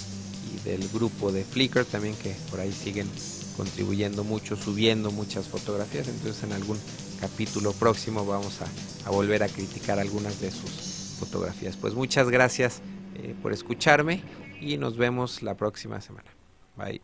y 0.54 0.68
del 0.68 0.88
grupo 0.90 1.32
de 1.32 1.44
Flickr 1.44 1.86
también 1.86 2.16
que 2.16 2.36
por 2.52 2.60
ahí 2.60 2.72
siguen 2.72 3.08
contribuyendo 3.56 4.24
mucho, 4.24 4.56
subiendo 4.56 5.12
muchas 5.12 5.48
fotografías. 5.48 6.08
Entonces 6.08 6.44
en 6.44 6.54
algún 6.54 6.78
capítulo 7.20 7.72
próximo 7.72 8.26
vamos 8.26 8.60
a, 8.62 9.10
volver 9.10 9.44
a 9.44 9.48
criticar 9.48 10.00
algunas 10.00 10.42
de 10.42 10.52
sus 10.52 11.16
fotografías. 11.20 11.78
Pues 11.78 11.94
muchas 11.94 12.30
gracias 12.30 12.82
eh, 13.16 13.36
por 13.42 13.54
escucharme 13.54 14.22
y 14.60 14.78
nos 14.78 14.98
vemos 14.98 15.42
la 15.42 15.56
próxima 15.56 16.02
semana. 16.02 16.30
Bye. 16.78 17.02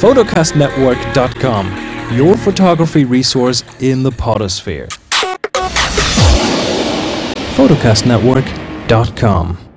photocastnetwork.com 0.00 1.88
your 2.16 2.36
photography 2.36 3.04
resource 3.04 3.62
in 3.80 4.02
the 4.02 4.10
potosphere. 4.10 4.88
photocastnetwork.com 7.56 9.67